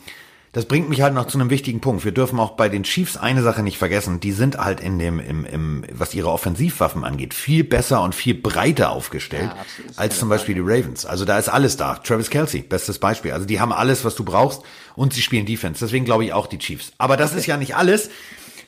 [0.55, 2.05] Das bringt mich halt noch zu einem wichtigen Punkt.
[2.05, 4.21] Wir dürfen auch bei den Chiefs eine Sache nicht vergessen.
[4.21, 8.35] Die sind halt in dem, im, im, was ihre Offensivwaffen angeht, viel besser und viel
[8.35, 9.65] breiter aufgestellt Ja,
[9.97, 11.05] als zum Beispiel die Ravens.
[11.05, 11.95] Also da ist alles da.
[11.95, 13.33] Travis Kelsey, bestes Beispiel.
[13.33, 14.61] Also die haben alles, was du brauchst
[14.95, 15.83] und sie spielen Defense.
[15.83, 16.93] Deswegen glaube ich auch die Chiefs.
[16.97, 18.09] Aber das ist ja nicht alles.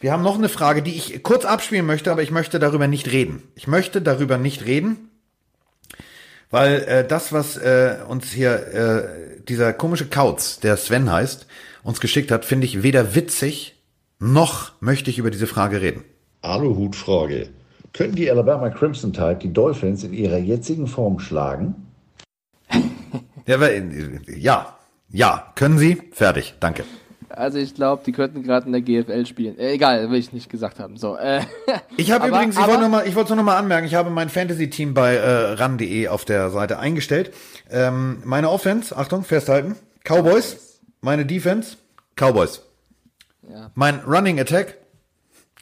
[0.01, 3.13] Wir haben noch eine Frage, die ich kurz abspielen möchte, aber ich möchte darüber nicht
[3.13, 3.43] reden.
[3.55, 5.09] Ich möchte darüber nicht reden,
[6.51, 11.47] weil äh, das, was äh, uns hier äh, dieser komische Kauz, der Sven heißt,
[11.87, 13.75] uns geschickt hat, finde ich weder witzig
[14.19, 16.03] noch möchte ich über diese Frage reden.
[16.41, 17.49] Aluhutfrage.
[17.93, 21.75] Können die Alabama Crimson Tide die Dolphins in ihrer jetzigen Form schlagen?
[23.45, 24.75] Ja, weil, ja,
[25.09, 26.01] ja, können Sie?
[26.11, 26.83] Fertig, danke.
[27.29, 29.57] Also ich glaube, die könnten gerade in der GFL spielen.
[29.59, 30.97] Äh, egal, will ich nicht gesagt haben.
[30.97, 31.41] So, äh,
[31.97, 34.29] Ich habe übrigens, ich aber- wollte noch ich wollte noch mal anmerken, ich habe mein
[34.29, 37.31] Fantasy-Team bei äh, ran.de auf der Seite eingestellt.
[37.69, 40.66] Ähm, meine Offense, Achtung, festhalten, Cowboys.
[41.01, 41.77] Meine Defense,
[42.15, 42.61] Cowboys.
[43.49, 43.71] Ja.
[43.75, 44.77] Mein Running Attack,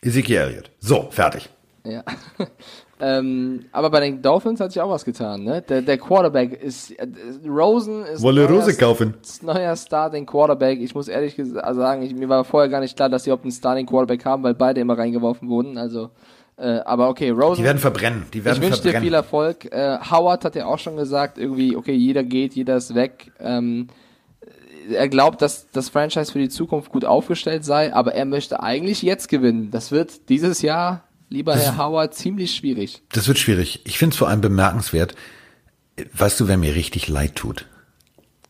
[0.01, 0.71] Ezekiel Elliott.
[0.79, 1.49] So, fertig.
[1.83, 2.03] ja.
[2.99, 5.61] ähm, aber bei den Dolphins hat sich auch was getan, ne?
[5.61, 7.07] Der, der Quarterback ist äh,
[7.47, 9.15] Rosen ist Wolle neuer- Rose kaufen.
[9.21, 10.79] ist neuer Starting Quarterback.
[10.79, 13.43] Ich muss ehrlich also sagen, ich, mir war vorher gar nicht klar, dass sie überhaupt
[13.43, 15.77] einen Starting Quarterback haben, weil beide immer reingeworfen wurden.
[15.77, 16.09] Also,
[16.57, 17.61] äh, aber okay, Rosen.
[17.61, 18.25] Die werden verbrennen.
[18.33, 19.65] Die ich werden wünsche dir viel Erfolg.
[19.65, 23.31] Äh, Howard hat ja auch schon gesagt, irgendwie, okay, jeder geht, jeder ist weg.
[23.39, 23.89] Ähm,
[24.89, 29.01] er glaubt, dass das Franchise für die Zukunft gut aufgestellt sei, aber er möchte eigentlich
[29.01, 29.71] jetzt gewinnen.
[29.71, 33.01] Das wird dieses Jahr, lieber Herr Howard, ziemlich schwierig.
[33.09, 33.81] Das wird schwierig.
[33.85, 35.15] Ich finde es vor allem bemerkenswert.
[36.13, 37.67] Weißt du, wer mir richtig leid tut?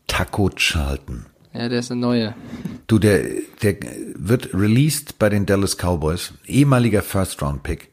[0.06, 1.26] Taco Charlton.
[1.52, 2.34] Ja, der ist eine neue.
[2.86, 3.24] Du, der,
[3.62, 3.76] der
[4.14, 7.90] wird released bei den Dallas Cowboys, ehemaliger First-Round-Pick.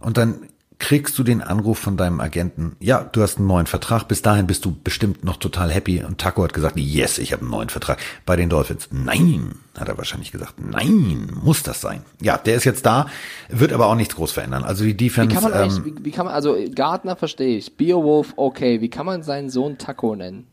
[0.00, 0.48] Und dann
[0.84, 4.46] kriegst du den Anruf von deinem Agenten, ja, du hast einen neuen Vertrag, bis dahin
[4.46, 6.04] bist du bestimmt noch total happy.
[6.04, 8.88] Und Taco hat gesagt, yes, ich habe einen neuen Vertrag bei den Dolphins.
[8.90, 12.02] Nein, hat er wahrscheinlich gesagt, nein, muss das sein.
[12.20, 13.06] Ja, der ist jetzt da,
[13.48, 14.62] wird aber auch nichts groß verändern.
[14.62, 17.78] Also die Wie Defense, kann man ähm, wie, wie kann man, also Gardner verstehe ich,
[17.78, 20.48] Beowulf okay, wie kann man seinen Sohn Taco nennen?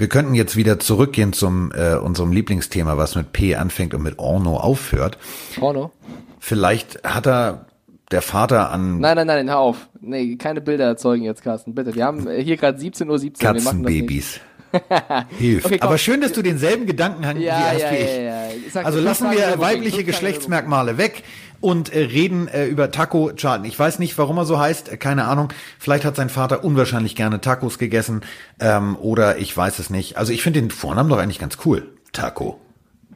[0.00, 4.18] wir könnten jetzt wieder zurückgehen zum äh, unserem Lieblingsthema, was mit P anfängt und mit
[4.18, 5.18] Orno aufhört.
[5.56, 5.92] Porno?
[6.38, 7.67] Vielleicht hat er
[8.10, 9.88] der Vater an Nein, nein, nein, hör auf.
[10.00, 11.94] Nee, keine Bilder erzeugen jetzt, Carsten, bitte.
[11.94, 13.74] Wir haben äh, hier gerade 17.17 Uhr, wir machen das nicht.
[13.84, 14.40] Katzenbabys.
[15.38, 15.66] Hilft.
[15.66, 15.78] Okay.
[15.80, 18.16] Aber schön, dass du denselben Gedankengang Ja, hast ja, wie ich.
[18.18, 18.48] ja.
[18.66, 21.22] Ich sag, Also lassen wir weibliche Geschlechtsmerkmale weg
[21.60, 23.64] und äh, reden äh, über Taco Charlton.
[23.64, 25.48] Ich weiß nicht, warum er so heißt, äh, keine Ahnung.
[25.78, 28.20] Vielleicht hat sein Vater unwahrscheinlich gerne Tacos gegessen
[28.60, 30.18] ähm, oder ich weiß es nicht.
[30.18, 31.88] Also ich finde den Vornamen doch eigentlich ganz cool.
[32.12, 32.60] Taco.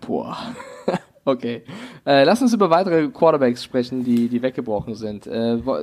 [0.06, 0.38] Boah.
[1.24, 1.62] Okay.
[2.04, 5.26] Äh, lass uns über weitere Quarterbacks sprechen, die, die weggebrochen sind.
[5.26, 5.76] Äh, wo,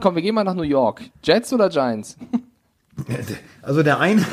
[0.00, 1.02] komm, wir gehen mal nach New York.
[1.22, 2.16] Jets oder Giants?
[3.62, 4.24] Also der eine,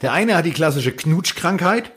[0.00, 1.92] der eine hat die klassische Knutschkrankheit.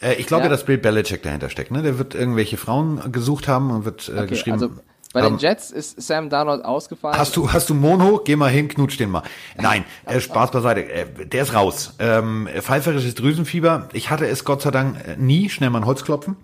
[0.00, 0.50] Äh, ich glaube, Ja.
[0.50, 1.70] dass Bill Belichick dahinter steckt.
[1.70, 1.82] Ne?
[1.82, 4.54] Der wird irgendwelche Frauen gesucht haben und wird äh, Okay, geschrieben.
[4.54, 4.70] also
[5.14, 7.16] bei den Jets ist Sam Darnold ausgefallen.
[7.16, 8.20] Hast du, hast du Mono?
[8.24, 9.22] Geh mal hin, knutsch den mal.
[9.56, 10.84] Nein, äh, Spaß beiseite.
[10.90, 11.94] Äh, der ist raus.
[11.98, 13.88] Ähm, pfeiferisches Drüsenfieber.
[13.94, 15.48] Ich hatte es Gott sei Dank äh, nie.
[15.48, 16.36] Schnell mal ein Holz klopfen.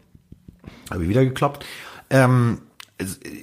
[0.90, 1.64] Habe ich wieder gekloppt.
[2.10, 2.62] Ähm,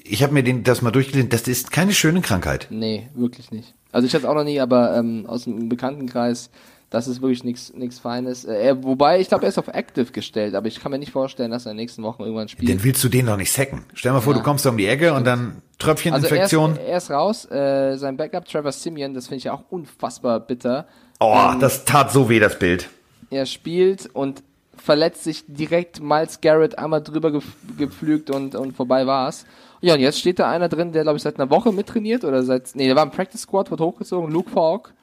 [0.04, 1.30] ich habe mir den, das mal durchgelesen.
[1.30, 2.68] Das ist keine schöne Krankheit.
[2.70, 3.74] Nee, wirklich nicht.
[3.92, 6.50] Also ich hatte es auch noch nie, aber ähm, aus dem Bekanntenkreis,
[6.90, 8.46] das ist wirklich nichts Feines.
[8.46, 11.52] Äh, wobei, ich glaube, er ist auf Active gestellt, aber ich kann mir nicht vorstellen,
[11.52, 12.70] dass er in den nächsten Wochen irgendwann spielt.
[12.70, 13.84] Den willst du den doch nicht sacken.
[13.94, 14.40] Stell mal vor, Ja.
[14.40, 16.78] du kommst da um die Ecke und dann Also er ist, Tröpfcheninfektion.
[16.78, 17.46] er ist raus.
[17.50, 20.88] Äh, sein Backup Trevor Simeon, das finde ich ja auch unfassbar bitter.
[21.20, 22.90] oh, Ähm, das tat so weh, das Bild.
[23.32, 24.44] Er spielt und
[24.78, 27.46] verletzt sich direkt Miles Garrett einmal drüber gef
[27.78, 29.46] gepflügt und, und vorbei war's.
[29.82, 32.44] Ja, und jetzt steht da einer drin, der, glaube ich, seit einer Woche mittrainiert oder
[32.44, 34.94] seit, nee, der war im Practice Squad, wird hochgezogen, Luke Falk.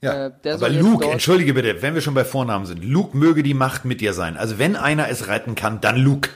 [0.00, 0.28] Ja.
[0.44, 2.84] Äh, Aber Luke, entschuldige bitte, wenn wir schon bei Vornamen sind.
[2.84, 4.36] Luke möge die Macht mit dir sein.
[4.36, 6.30] Also wenn einer es retten kann, dann Luke.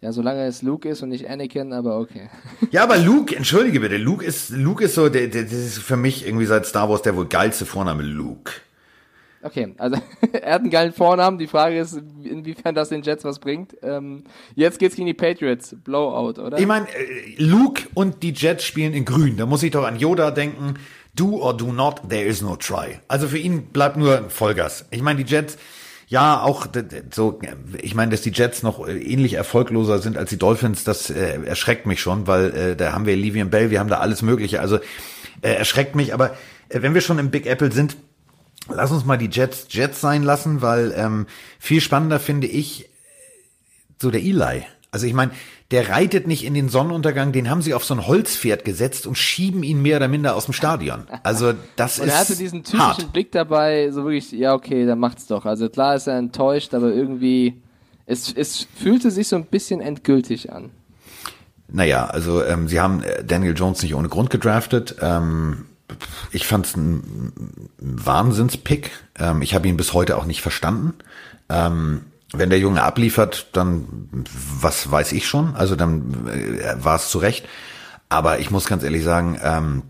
[0.00, 2.30] Ja, solange es Luke ist und nicht Anakin, aber okay.
[2.70, 5.96] Ja, aber Luke, entschuldige bitte, Luke ist, Luke ist so, der, der, das ist für
[5.96, 8.52] mich irgendwie seit Star Wars der wohl geilste Vorname, Luke.
[9.42, 9.96] Okay, also
[10.32, 11.38] er hat einen geilen Vornamen.
[11.38, 13.76] Die Frage ist, inwiefern das den Jets was bringt.
[13.82, 14.24] Ähm,
[14.54, 15.74] jetzt geht's gegen die Patriots.
[15.82, 16.58] Blowout, oder?
[16.58, 19.36] Ich meine, äh, Luke und die Jets spielen in grün.
[19.36, 20.74] Da muss ich doch an Yoda denken.
[21.14, 23.00] Do or do not, there is no try.
[23.08, 24.84] Also für ihn bleibt nur Vollgas.
[24.90, 25.56] Ich meine, die Jets,
[26.06, 26.66] ja, auch
[27.10, 30.84] so, äh, ich meine, dass die Jets noch äh, ähnlich erfolgloser sind als die Dolphins,
[30.84, 33.98] das äh, erschreckt mich schon, weil äh, da haben wir Livian Bell, wir haben da
[33.98, 34.60] alles Mögliche.
[34.60, 34.76] Also
[35.40, 36.36] äh, erschreckt mich, aber
[36.68, 37.96] wenn wir schon im Big Apple sind,
[38.74, 41.26] lass uns mal die Jets Jets sein lassen, weil ähm,
[41.58, 42.88] viel spannender finde ich
[43.98, 44.64] so der Eli.
[44.92, 45.32] Also ich meine,
[45.70, 49.16] der reitet nicht in den Sonnenuntergang, den haben sie auf so ein Holzpferd gesetzt und
[49.16, 51.04] schieben ihn mehr oder minder aus dem Stadion.
[51.22, 53.12] Also das Und ist er hatte diesen typischen hart.
[53.12, 55.46] Blick dabei, so wirklich, ja, okay, dann macht's doch.
[55.46, 57.62] Also klar ist er enttäuscht, aber irgendwie,
[58.06, 60.70] es, es fühlte sich so ein bisschen endgültig an.
[61.68, 64.96] Naja, also ähm, sie haben äh, Daniel Jones nicht ohne Grund gedraftet.
[65.00, 65.66] Ähm,
[66.32, 67.32] ich fand es ein
[67.78, 68.90] Wahnsinnspick.
[69.18, 70.94] Ähm, ich habe ihn bis heute auch nicht verstanden.
[71.48, 74.06] Ähm, wenn der Junge abliefert, dann
[74.60, 75.56] was weiß ich schon.
[75.56, 77.46] Also dann äh, war es zu Recht.
[78.08, 79.82] Aber ich muss ganz ehrlich sagen, ähm,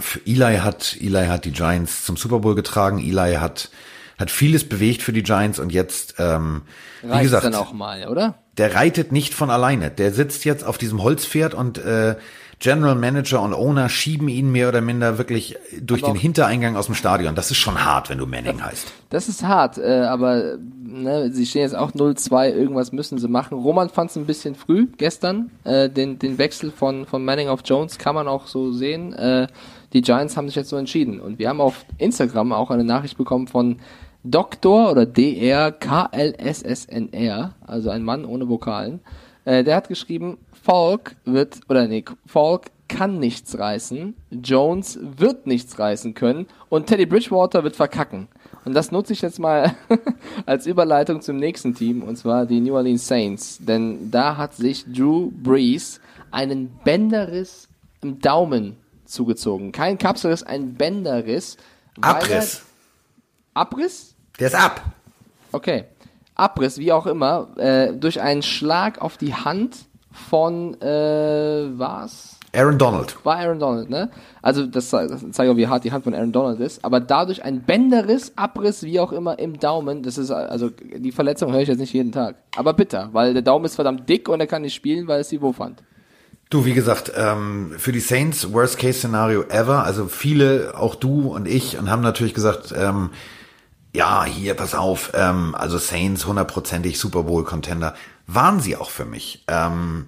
[0.00, 2.98] für Eli hat Eli hat die Giants zum Super Bowl getragen.
[2.98, 3.70] Eli hat
[4.18, 6.62] hat vieles bewegt für die Giants und jetzt ähm,
[7.02, 8.34] wie gesagt dann auch mal, oder?
[8.58, 9.90] der reitet nicht von alleine.
[9.90, 12.16] Der sitzt jetzt auf diesem Holzpferd und äh,
[12.60, 16.86] General Manager und Owner schieben ihn mehr oder minder wirklich durch Aber den Hintereingang aus
[16.86, 17.36] dem Stadion.
[17.36, 18.92] Das ist schon hart, wenn du Manning heißt.
[19.10, 23.58] Das ist hart, äh, aber ne, sie stehen jetzt auch 0-2, irgendwas müssen sie machen.
[23.58, 27.60] Roman fand es ein bisschen früh gestern, äh, den, den Wechsel von, von Manning auf
[27.64, 29.12] Jones kann man auch so sehen.
[29.12, 29.46] Äh,
[29.92, 31.20] die Giants haben sich jetzt so entschieden.
[31.20, 33.76] Und wir haben auf Instagram auch eine Nachricht bekommen von
[34.24, 39.00] Doktor oder DR KLSSNR, also ein Mann ohne Vokalen.
[39.48, 45.78] Äh, der hat geschrieben, Falk wird, oder nee, Falk kann nichts reißen, Jones wird nichts
[45.78, 48.28] reißen können und Teddy Bridgewater wird verkacken.
[48.66, 49.74] Und das nutze ich jetzt mal
[50.46, 53.58] als Überleitung zum nächsten Team, und zwar die New Orleans Saints.
[53.62, 55.98] Denn da hat sich Drew Brees
[56.30, 57.68] einen Bänderriss
[58.02, 59.72] im Daumen zugezogen.
[59.72, 61.56] Kein Kapselriss, ein Bänderriss.
[62.02, 62.62] er- Abriss.
[63.54, 64.14] Abriss?
[64.38, 64.82] Der ist ab.
[65.52, 65.84] Okay.
[66.38, 69.76] Abriss, wie auch immer, äh, durch einen Schlag auf die Hand
[70.10, 72.38] von, äh, was?
[72.54, 73.16] Aaron Donald.
[73.24, 74.10] War Aaron Donald, ne?
[74.40, 76.82] Also, das, das zeigt auch, wie hart die Hand von Aaron Donald ist.
[76.84, 80.02] Aber dadurch ein Bänderriss, Abriss, wie auch immer, im Daumen.
[80.02, 82.36] Das ist, also, die Verletzung höre ich jetzt nicht jeden Tag.
[82.56, 85.28] Aber bitter, weil der Daumen ist verdammt dick und er kann nicht spielen, weil es
[85.28, 85.82] die Wurfhand.
[86.50, 89.84] Du, wie gesagt, ähm, für die Saints Worst Case Szenario ever.
[89.84, 93.10] Also viele, auch du und ich, und haben natürlich gesagt, ähm,
[93.98, 97.96] ja, hier, pass auf, ähm, also Saints hundertprozentig Super Bowl Contender.
[98.28, 99.42] Waren sie auch für mich.
[99.48, 100.06] Ähm,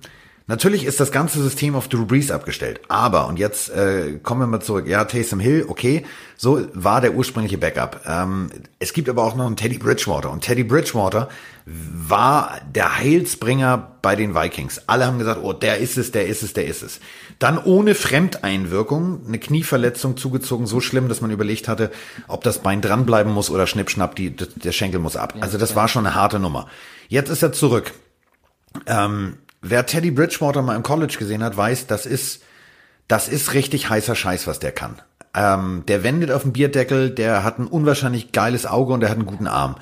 [0.51, 2.81] natürlich ist das ganze System auf Drew Brees abgestellt.
[2.89, 6.05] Aber, und jetzt äh, kommen wir mal zurück, ja, Taysom Hill, okay,
[6.37, 8.03] so war der ursprüngliche Backup.
[8.05, 10.31] Ähm, es gibt aber auch noch einen Teddy Bridgewater.
[10.31, 11.29] Und Teddy Bridgewater
[11.65, 14.83] war der Heilsbringer bei den Vikings.
[14.89, 17.01] Alle haben gesagt, oh, der ist es, der ist es, der ist es.
[17.39, 21.91] Dann ohne Fremdeinwirkung eine Knieverletzung zugezogen, so schlimm, dass man überlegt hatte,
[22.27, 25.35] ob das Bein dranbleiben muss oder schnippschnapp, die, der Schenkel muss ab.
[25.41, 26.67] Also das war schon eine harte Nummer.
[27.09, 27.93] Jetzt ist er zurück.
[28.87, 32.43] Ähm, wer Teddy Bridgewater mal im College gesehen hat, weiß, das ist,
[33.09, 35.01] das ist richtig heißer Scheiß, was der kann.
[35.35, 39.17] Ähm, der wendet auf dem Bierdeckel, der hat ein unwahrscheinlich geiles Auge und der hat
[39.17, 39.77] einen guten Arm.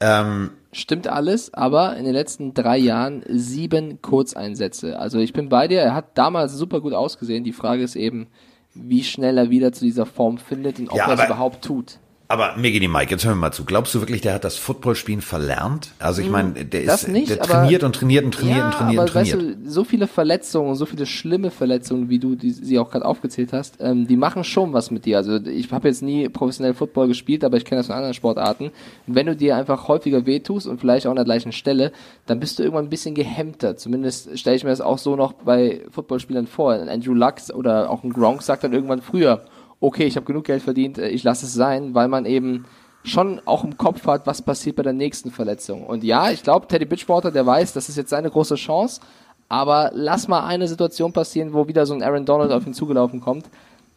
[0.00, 4.98] Ähm, Stimmt alles, aber in den letzten drei Jahren sieben Kurzeinsätze.
[4.98, 7.44] Also ich bin bei dir, er hat damals super gut ausgesehen.
[7.44, 8.28] Die Frage ist eben,
[8.74, 11.98] wie schnell er wieder zu dieser Form findet und ob Ja, er es überhaupt tut.
[12.32, 13.66] Aber Megini Mike, jetzt hören wir mal zu.
[13.66, 15.90] Glaubst du wirklich, der hat das Footballspielen verlernt?
[15.98, 18.64] Also ich meine, der Hm, das ist, nicht, der trainiert und trainiert und trainiert ja,
[18.64, 19.36] und trainiert aber und trainiert.
[19.36, 23.04] weißt du, so viele Verletzungen, so viele schlimme Verletzungen, wie du die, sie auch gerade
[23.04, 25.18] aufgezählt hast, ähm, die machen schon was mit dir.
[25.18, 28.70] Also ich habe jetzt nie professionell Football gespielt, aber ich kenne das von anderen Sportarten.
[29.06, 31.92] Wenn du dir einfach häufiger wehtust und vielleicht auch an der gleichen Stelle,
[32.24, 33.76] dann bist du irgendwann ein bisschen gehemmter.
[33.76, 36.72] Zumindest stelle ich mir das auch so noch bei Footballspielern vor.
[36.72, 39.44] Ein Andrew Luck oder auch ein Gronk sagt dann irgendwann früher,
[39.82, 42.64] okay, ich habe genug Geld verdient, äh, ich lasse es sein, weil man eben
[43.04, 45.84] schon auch im Kopf hat, was passiert bei der nächsten Verletzung.
[45.84, 49.00] Und ja, ich glaube, Teddy Bridgewater, der weiß, das ist jetzt seine große Chance,
[49.48, 53.20] aber lass mal eine Situation passieren, wo wieder so ein Aaron Donald auf ihn zugelaufen
[53.20, 53.50] kommt.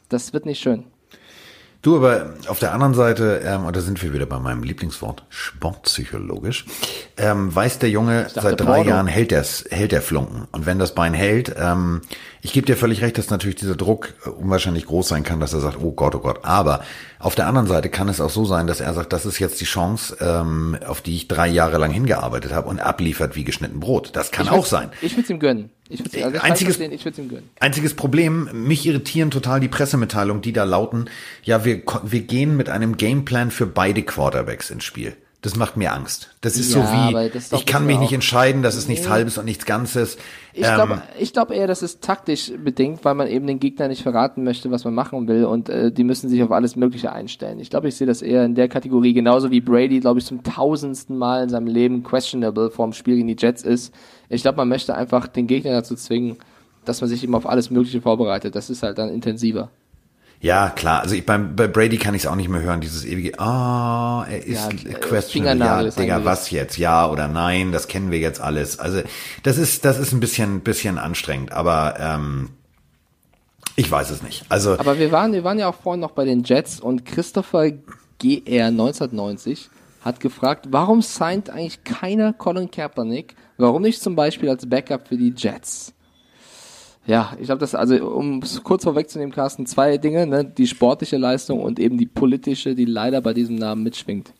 [0.09, 0.83] Das wird nicht schön.
[1.85, 5.23] Du, aber auf der anderen Seite, ähm, und da sind wir wieder bei meinem Lieblingswort,
[5.29, 6.65] sportpsychologisch,
[7.15, 8.89] ähm, weiß der Junge, dachte seit drei Porno.
[8.89, 10.47] Jahren hält der's, hält der Flunken.
[10.51, 12.01] Und wenn das Bein hält, ähm,
[12.41, 15.53] ich gebe dir völlig recht, dass natürlich dieser Druck äh, unwahrscheinlich groß sein kann, dass
[15.53, 16.39] er sagt, oh Gott, oh Gott.
[16.41, 16.83] Aber
[17.25, 19.59] auf der anderen Seite kann es auch so sein, dass er sagt, das ist jetzt
[19.59, 23.79] die Chance, ähm, auf die ich drei Jahre lang hingearbeitet habe und abliefert wie geschnitten
[23.79, 24.11] Brot.
[24.13, 24.91] Das kann Ich auch würd's- sein.
[25.01, 25.71] Ich würde es ihm gönnen.
[25.89, 27.49] Ich würde also Einziges- ich würde es ihm gönnen.
[27.59, 31.09] Einziges Problem, mich irritieren total die Pressemitteilungen, die da lauten,
[31.43, 35.15] ja, wir, wir gehen mit einem Gameplan für beide Quarterbacks ins Spiel.
[35.45, 36.31] Das macht mir Angst.
[36.41, 39.11] Das ist Ja, so wie, ich kann mich nicht entscheiden, das ist nichts Nee.
[39.11, 40.17] Halbes und nichts Ganzes.
[40.53, 41.01] Ich Ähm, glaube
[41.33, 44.85] glaub eher, das ist taktisch bedingt, weil man eben den Gegner nicht verraten möchte, was
[44.85, 47.59] man machen will und äh, die müssen sich auf alles Mögliche einstellen.
[47.59, 50.41] Ich glaube, ich sehe das eher in der Kategorie, genauso wie Brady, glaube ich, zum
[50.41, 53.93] tausendsten Mal in seinem Leben questionable vorm Spiel gegen die Jets ist.
[54.29, 56.37] Ich glaube, man möchte einfach den Gegner dazu zwingen,
[56.85, 58.55] dass man sich eben auf alles Mögliche vorbereitet.
[58.55, 59.69] Das ist halt dann intensiver.
[60.45, 61.01] Ja, klar.
[61.01, 64.27] Also ich, beim, bei Brady kann ich es auch nicht mehr hören, dieses ewige, ah,
[64.29, 65.89] er ist Ja, äh, questionable.
[65.89, 66.77] Ja, Digga, was jetzt?
[66.77, 67.71] Ja oder nein?
[67.71, 68.77] Das kennen wir jetzt alles.
[68.77, 69.01] Also
[69.41, 72.49] das ist, das ist ein bisschen, bisschen anstrengend, aber ähm,
[73.75, 74.45] ich weiß es nicht.
[74.49, 77.71] Also Aber wir waren, wir waren ja auch vorhin noch bei den Jets und Christopher
[78.19, 83.35] GR 1990 hat gefragt, warum signed eigentlich keiner Colin Kaepernick?
[83.57, 85.95] Warum nicht zum Beispiel als Backup für die Jets?
[87.07, 90.43] Ja, ich glaube, das, also um es kurz vorwegzunehmen, Carsten, zwei Dinge, ne?
[90.43, 94.33] die sportliche Leistung und eben die politische, die leider bei diesem Namen mitschwingt.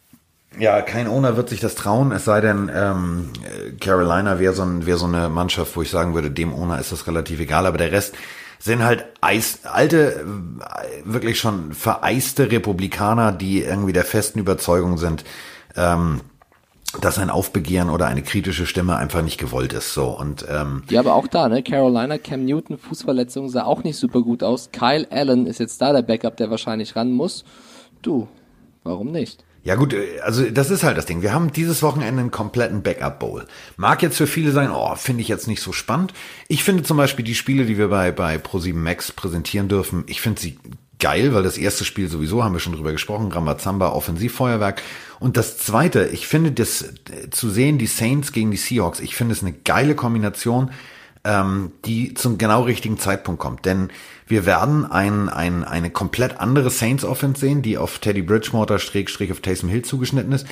[0.58, 4.64] Ja, kein Owner wird sich das trauen, es sei denn, ähm, äh, Carolina wäre so,
[4.64, 7.66] ein, wär so eine Mannschaft, wo ich sagen würde, dem Owner ist das relativ egal,
[7.66, 8.16] aber der Rest
[8.58, 15.26] sind halt Eis, alte, äh, wirklich schon vereiste Republikaner, die irgendwie der festen Überzeugung sind,
[15.76, 16.22] ähm,
[17.00, 19.94] dass ein Aufbegehren oder eine kritische Stimme einfach nicht gewollt ist.
[19.94, 21.64] So und ähm, Ja, aber auch da, ne?
[21.64, 24.72] Carolina, Cam Newton, Fußverletzung sah auch nicht super gut aus.
[24.72, 27.46] Kyle Allen ist jetzt da der Backup, der wahrscheinlich ran muss.
[28.02, 28.28] Du,
[28.84, 29.44] warum nicht?
[29.66, 31.22] Ja gut, äh, also das ist halt das Ding.
[31.22, 33.46] Wir haben dieses Wochenende einen kompletten Backup Bowl.
[33.78, 36.14] Mag jetzt für viele sein, oh, finde ich jetzt nicht so spannend.
[36.48, 40.22] Ich finde zum Beispiel die Spiele, die wir bei, bei Pro7 Max präsentieren dürfen, ich
[40.22, 40.60] finde sie
[41.00, 44.82] geil, weil das erste Spiel sowieso, haben wir schon drüber gesprochen, Rambazamba, Offensivfeuerwerk.
[45.20, 49.16] Und das zweite, ich finde das äh, zu sehen, die Saints gegen die Seahawks, ich
[49.16, 50.72] finde es eine geile Kombination,
[51.24, 53.66] ähm, die zum genau richtigen Zeitpunkt kommt.
[53.66, 53.90] Denn
[54.28, 59.42] wir werden ein, ein, eine komplett andere Saints-Offense sehen, die auf Teddy Bridgewater, Schrägstrich auf
[59.42, 60.48] Taysom Hill zugeschnitten ist.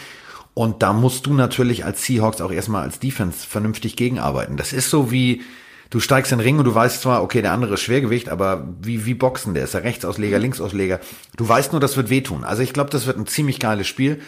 [0.54, 4.58] Und da musst du natürlich als Seahawks auch erstmal als Defense vernünftig gegenarbeiten.
[4.58, 5.42] Das ist so wie,
[5.94, 8.68] du steigst in den Ring und du weißt zwar, okay, der andere ist Schwergewicht, aber
[8.82, 11.00] wie, wie Boxen, der ist der Rechtsausleger, Linksausleger.
[11.38, 12.44] Du weißt nur, das wird wehtun.
[12.44, 14.20] Also ich glaube, das wird ein ziemlich geiles Spiel.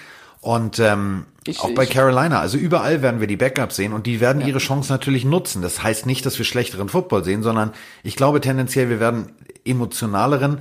[0.42, 4.06] Und ähm, Ich- auch bei ich- Carolina, also überall werden wir die Backups sehen und
[4.06, 5.64] die werden ihre Chance natürlich nutzen.
[5.64, 7.72] Das heißt nicht, dass wir schlechteren Football sehen, sondern
[8.04, 9.32] ich glaube tendenziell, wir werden
[9.66, 10.60] emotionaleren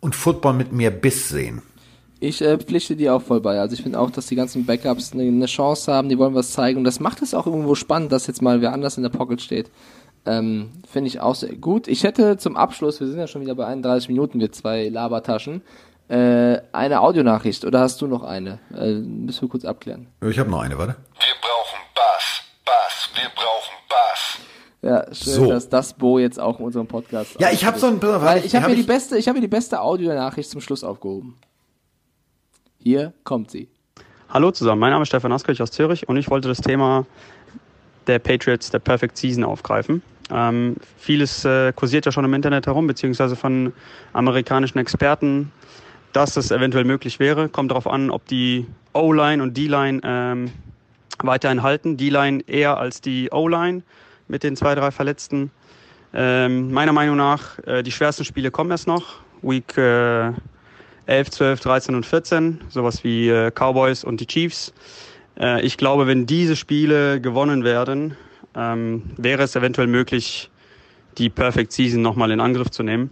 [0.00, 1.62] und Football mit mehr Biss sehen.
[2.20, 3.58] Ich äh, pflichte dir auch voll bei.
[3.58, 6.52] Also ich finde auch, dass die ganzen Backups eine, eine Chance haben, die wollen was
[6.52, 6.78] zeigen.
[6.78, 9.42] Und das macht es auch irgendwo spannend, dass jetzt mal wer anders in der Pocket
[9.42, 9.68] steht.
[10.26, 11.86] Ähm, finde ich auch sehr gut.
[11.86, 15.62] Ich hätte zum Abschluss, wir sind ja schon wieder bei 31 Minuten, wir zwei Labertaschen,
[16.08, 17.64] äh, eine Audionachricht.
[17.64, 18.58] Oder hast du noch eine?
[18.74, 20.06] Äh, müssen wir kurz abklären.
[20.22, 20.96] Ich habe noch eine, warte.
[21.14, 24.38] Wir brauchen Bass, Bass, wir brauchen Bass.
[24.82, 25.50] Ja, schön, So.
[25.50, 28.44] dass das Bo jetzt auch in unserem Podcast Ja, ich habe so ein warte, Weil
[28.44, 31.36] ich habe hab mir die beste, ich habe mir die beste Audionachricht zum Schluss aufgehoben.
[32.78, 33.68] Hier kommt sie.
[34.28, 37.06] Hallo zusammen, mein Name ist Stefan Askirch aus Zürich und ich wollte das Thema
[38.06, 40.02] der Patriots, der Perfect Season aufgreifen.
[40.30, 43.72] Ähm, vieles äh, kursiert ja schon im Internet herum, beziehungsweise von
[44.12, 45.52] amerikanischen Experten,
[46.12, 47.48] dass es eventuell möglich wäre.
[47.48, 50.52] Kommt darauf an, ob die O-Line und D-Line ähm,
[51.22, 51.96] weiterhin halten.
[51.96, 53.82] D-Line eher als die O-Line
[54.28, 55.50] mit den zwei, drei Verletzten.
[56.14, 59.16] Ähm, meiner Meinung nach, äh, die schwersten Spiele kommen erst noch.
[59.42, 60.32] Week äh,
[61.06, 64.72] 11, 12, 13 und 14, sowas wie äh, Cowboys und die Chiefs.
[65.38, 68.16] Äh, ich glaube, wenn diese Spiele gewonnen werden,
[68.54, 70.50] ähm, wäre es eventuell möglich,
[71.18, 73.10] die Perfect Season nochmal in Angriff zu nehmen.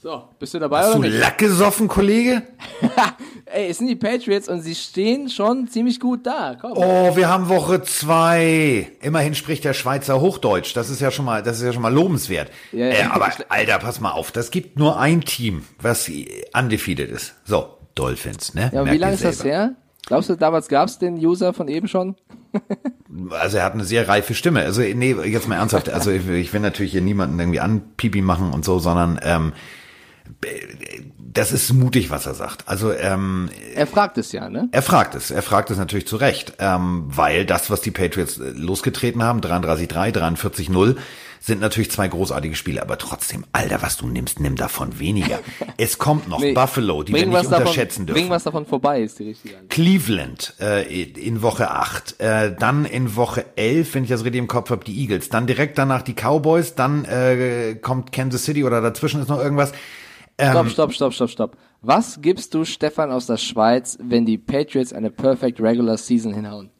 [0.00, 1.18] So, bist du dabei Hast du oder nicht?
[1.18, 2.42] Lack gesoffen, Kollege?
[3.46, 6.56] Ey, es sind die Patriots und sie stehen schon ziemlich gut da.
[6.60, 6.74] Komm.
[6.76, 8.92] Oh, wir haben Woche zwei.
[9.00, 10.76] Immerhin spricht der Schweizer Hochdeutsch.
[10.76, 12.52] Das ist ja schon mal, das ist ja schon mal lobenswert.
[12.70, 12.92] Ja, ja.
[12.92, 14.30] äh, aber Alter, pass mal auf.
[14.30, 16.08] Das gibt nur ein Team, was
[16.56, 17.34] undefeated ist.
[17.44, 18.70] So, Dolphins, ne?
[18.72, 19.74] ja, und Merkt wie lange ist das her?
[20.08, 22.16] Glaubst du, damals gab es den User von eben schon?
[23.30, 24.60] Also er hat eine sehr reife Stimme.
[24.60, 25.88] Also nee, jetzt mal ernsthaft.
[25.88, 29.52] Also ich, ich will natürlich hier niemanden irgendwie anpipi machen und so, sondern ähm,
[31.18, 32.68] das ist mutig, was er sagt.
[32.68, 34.68] Also ähm, Er fragt es ja, ne?
[34.72, 35.30] Er fragt es.
[35.30, 39.40] Er fragt es natürlich zu Recht, ähm, weil das, was die Patriots äh, losgetreten haben,
[39.40, 40.96] 33-3, 43-0,
[41.40, 42.82] sind natürlich zwei großartige Spiele.
[42.82, 45.38] Aber trotzdem, Alter, was du nimmst, nimm davon weniger.
[45.76, 48.30] Es kommt noch Nee, Buffalo, die wir nicht was davon- unterschätzen Bring dürfen.
[48.30, 49.70] was davon vorbei, ist die richtige Antwort.
[49.70, 54.48] Cleveland äh, in Woche 8, äh, dann in Woche 11, wenn ich das richtig im
[54.48, 58.80] Kopf habe, die Eagles, dann direkt danach die Cowboys, dann äh, kommt Kansas City oder
[58.80, 59.72] dazwischen ist noch irgendwas.
[60.36, 61.56] Ähm, Stopp, stopp, stopp, stopp, stopp.
[61.80, 66.70] Was gibst du Stefan aus der Schweiz, wenn die Patriots eine Perfect Regular Season hinhauen?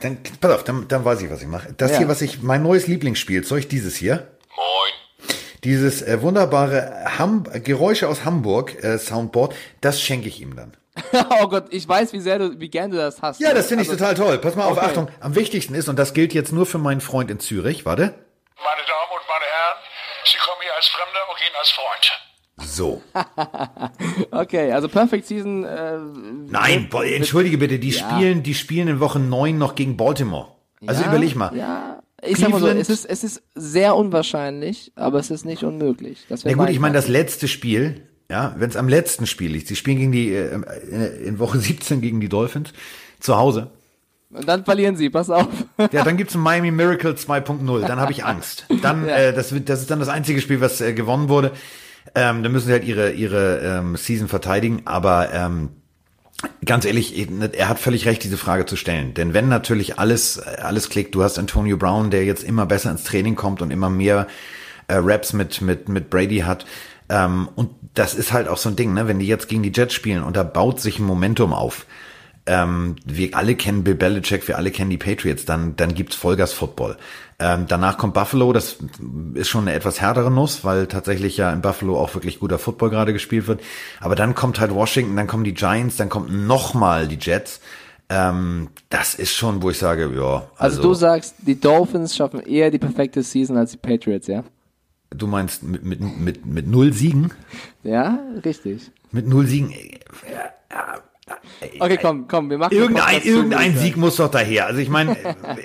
[0.00, 1.72] Dann, pass auf, dann, dann weiß ich, was ich mache.
[1.76, 1.98] Das Ja.
[1.98, 4.26] hier, was ich, mein neues Lieblingsspielzeug, dieses hier.
[4.54, 5.30] Moin.
[5.64, 10.76] Dieses äh, wunderbare Ham Geräusche aus Hamburg äh, Soundboard, das schenke ich ihm dann.
[11.40, 13.40] oh Gott, ich weiß, wie sehr du, wie gern du das hast.
[13.40, 14.38] Ja, das finde ich Also, total toll.
[14.38, 14.86] Pass mal auf, okay.
[14.86, 15.08] Achtung.
[15.20, 18.02] Am wichtigsten ist, und das gilt jetzt nur für meinen Freund in Zürich, warte.
[18.02, 19.76] Meine Damen und meine Herren,
[20.24, 22.12] Sie kommen hier als Fremder und gehen als Freund.
[22.62, 23.02] So.
[24.30, 25.64] Okay, also Perfect Season.
[25.64, 25.98] Äh,
[26.48, 27.98] Nein, boah, entschuldige bitte, die Ja.
[28.10, 30.48] spielen, die spielen in Woche 9 noch gegen Baltimore.
[30.86, 31.54] Also ja, überleg mal.
[31.56, 35.44] Ja, Ich sag mal so, Cleveland- es ist, es ist sehr unwahrscheinlich, aber es ist
[35.44, 36.26] nicht unmöglich.
[36.28, 39.68] Das Na gut, ich meine, das letzte Spiel, ja, wenn es am letzten Spiel liegt,
[39.68, 40.58] sie spielen gegen die, äh,
[40.90, 42.72] äh, in Woche 17 gegen die Dolphins
[43.20, 43.70] zu Hause.
[44.30, 45.46] Und dann verlieren sie, pass auf.
[45.92, 47.86] Ja, dann gibt's ein Miami Miracle 2.0.
[47.86, 48.66] Dann habe ich Angst.
[48.82, 51.52] Dann, äh, das, wird- das ist dann das einzige Spiel, was äh, gewonnen wurde.
[52.14, 54.82] Ähm, dann müssen sie halt ihre ihre ähm, Season verteidigen.
[54.84, 55.70] Aber ähm,
[56.64, 59.14] ganz ehrlich, er hat völlig recht, diese Frage zu stellen.
[59.14, 63.04] Denn wenn natürlich alles alles klickt, du hast Antonio Brown, der jetzt immer besser ins
[63.04, 64.26] Training kommt und immer mehr
[64.88, 66.66] äh, Raps mit mit mit Brady hat.
[67.08, 69.08] Ähm, und das ist halt auch so ein Ding, ne?
[69.08, 71.86] Wenn die jetzt gegen die Jets spielen und da baut sich ein Momentum auf
[72.46, 76.96] ähm, wir alle kennen Bill Belichick, wir alle kennen die Patriots, dann, dann gibt's Vollgas-Football.
[77.38, 78.78] Ähm, danach kommt Buffalo, das
[79.34, 82.90] ist schon eine etwas härtere Nuss, weil tatsächlich ja in Buffalo auch wirklich guter Football
[82.90, 83.60] gerade gespielt wird.
[84.00, 87.60] Aber dann kommt halt Washington, dann kommen die Giants, dann kommt nochmal die Jets.
[88.08, 92.40] Ähm, das ist schon, wo ich sage, ja, Also, also, du sagst, die Dolphins schaffen
[92.40, 94.44] eher die perfekte Season als die Patriots, ja?
[95.10, 97.32] du meinst mit, mit, mit, mit null Siegen?
[97.82, 98.90] Ja, richtig.
[99.12, 99.70] Mit null Siegen?
[99.70, 99.96] äh,
[101.78, 104.66] Okay, komm, komm, wir machen Irgendein, irgendein Sieg muss doch daher.
[104.66, 105.16] Also ich meine,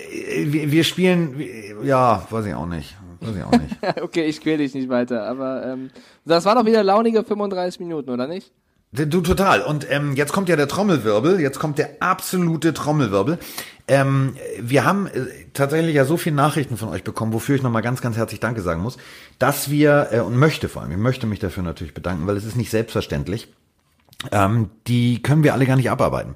[0.45, 1.39] wir, wir spielen,
[1.83, 2.95] ja, weiß ich auch nicht.
[3.19, 3.77] Weiß ich auch nicht.
[4.01, 5.91] Okay, ich quäl dich nicht weiter, aber ähm,
[6.25, 8.51] das waren doch wieder launige 35 Minuten, oder nicht?
[8.91, 9.61] Du total.
[9.61, 11.39] Und ähm, jetzt kommt ja der Trommelwirbel.
[11.39, 13.39] Jetzt kommt der absolute Trommelwirbel.
[13.87, 17.83] Ähm, wir haben äh, tatsächlich ja so viele Nachrichten von euch bekommen, wofür ich nochmal
[17.83, 18.97] ganz, ganz herzlich Danke sagen muss,
[19.39, 22.43] dass wir äh, und möchte vor allem, ich möchte mich dafür natürlich bedanken, weil es
[22.43, 23.47] ist nicht selbstverständlich.
[24.31, 26.35] Ähm, die können wir alle gar nicht abarbeiten.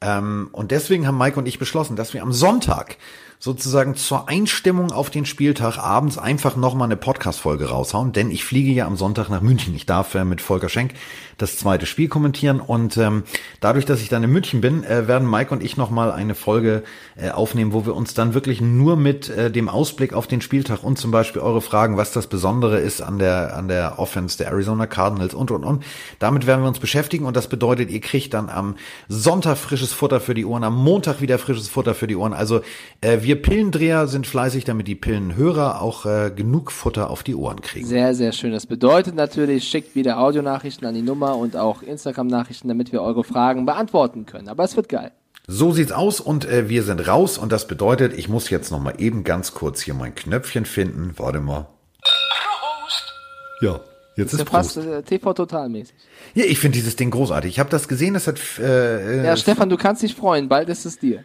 [0.00, 2.98] Ähm, und deswegen haben Mike und ich beschlossen, dass wir am Sonntag
[3.38, 8.72] sozusagen zur Einstimmung auf den Spieltag abends einfach nochmal eine Podcast-Folge raushauen, denn ich fliege
[8.72, 9.74] ja am Sonntag nach München.
[9.74, 10.94] Ich darf äh, mit Volker Schenk
[11.38, 13.24] das zweite Spiel kommentieren und ähm,
[13.60, 16.82] dadurch, dass ich dann in München bin, äh, werden Mike und ich nochmal eine Folge
[17.16, 20.82] äh, aufnehmen, wo wir uns dann wirklich nur mit äh, dem Ausblick auf den Spieltag
[20.82, 24.48] und zum Beispiel eure Fragen, was das Besondere ist an der, an der Offense der
[24.48, 25.84] Arizona Cardinals und, und, und.
[26.18, 28.76] Damit werden wir uns beschäftigen und das bedeutet, ihr kriegt dann am
[29.08, 32.32] Sonntag frisches Futter für die Ohren, am Montag wieder frisches Futter für die Ohren.
[32.32, 32.62] Also
[33.02, 37.60] äh, wir Pillendreher sind fleißig, damit die Pillenhörer auch äh, genug Futter auf die Ohren
[37.60, 37.86] kriegen.
[37.86, 38.52] Sehr, sehr schön.
[38.52, 43.24] Das bedeutet natürlich, schickt wieder Audionachrichten an die Nummer und auch Instagram-Nachrichten, damit wir eure
[43.24, 44.48] Fragen beantworten können.
[44.48, 45.12] Aber es wird geil.
[45.48, 48.80] So sieht's aus und äh, wir sind raus und das bedeutet, ich muss jetzt noch
[48.80, 51.12] mal eben ganz kurz hier mein Knöpfchen finden.
[51.18, 51.68] Warte mal.
[52.02, 53.12] Prost!
[53.60, 53.80] Ja,
[54.16, 54.86] jetzt ist ist ja fast Prost.
[54.88, 55.94] äh, TV-Total-mäßig.
[56.34, 57.50] Ja, ich finde dieses Ding großartig.
[57.52, 60.48] Ich habe das gesehen, das hat äh, Ja, äh, Stefan, du kannst dich freuen.
[60.48, 61.24] Bald ist es dir.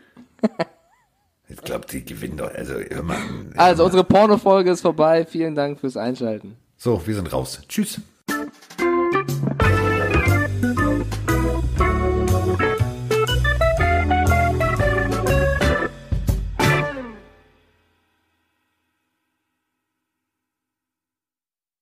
[1.49, 2.53] ich glaube, die gewinnen doch.
[2.53, 3.17] Also, mal,
[3.57, 5.25] Also, unsere Porno-Folge ist vorbei.
[5.25, 6.57] Vielen Dank fürs Einschalten.
[6.77, 7.59] so, wir sind raus.
[7.67, 7.99] Tschüss.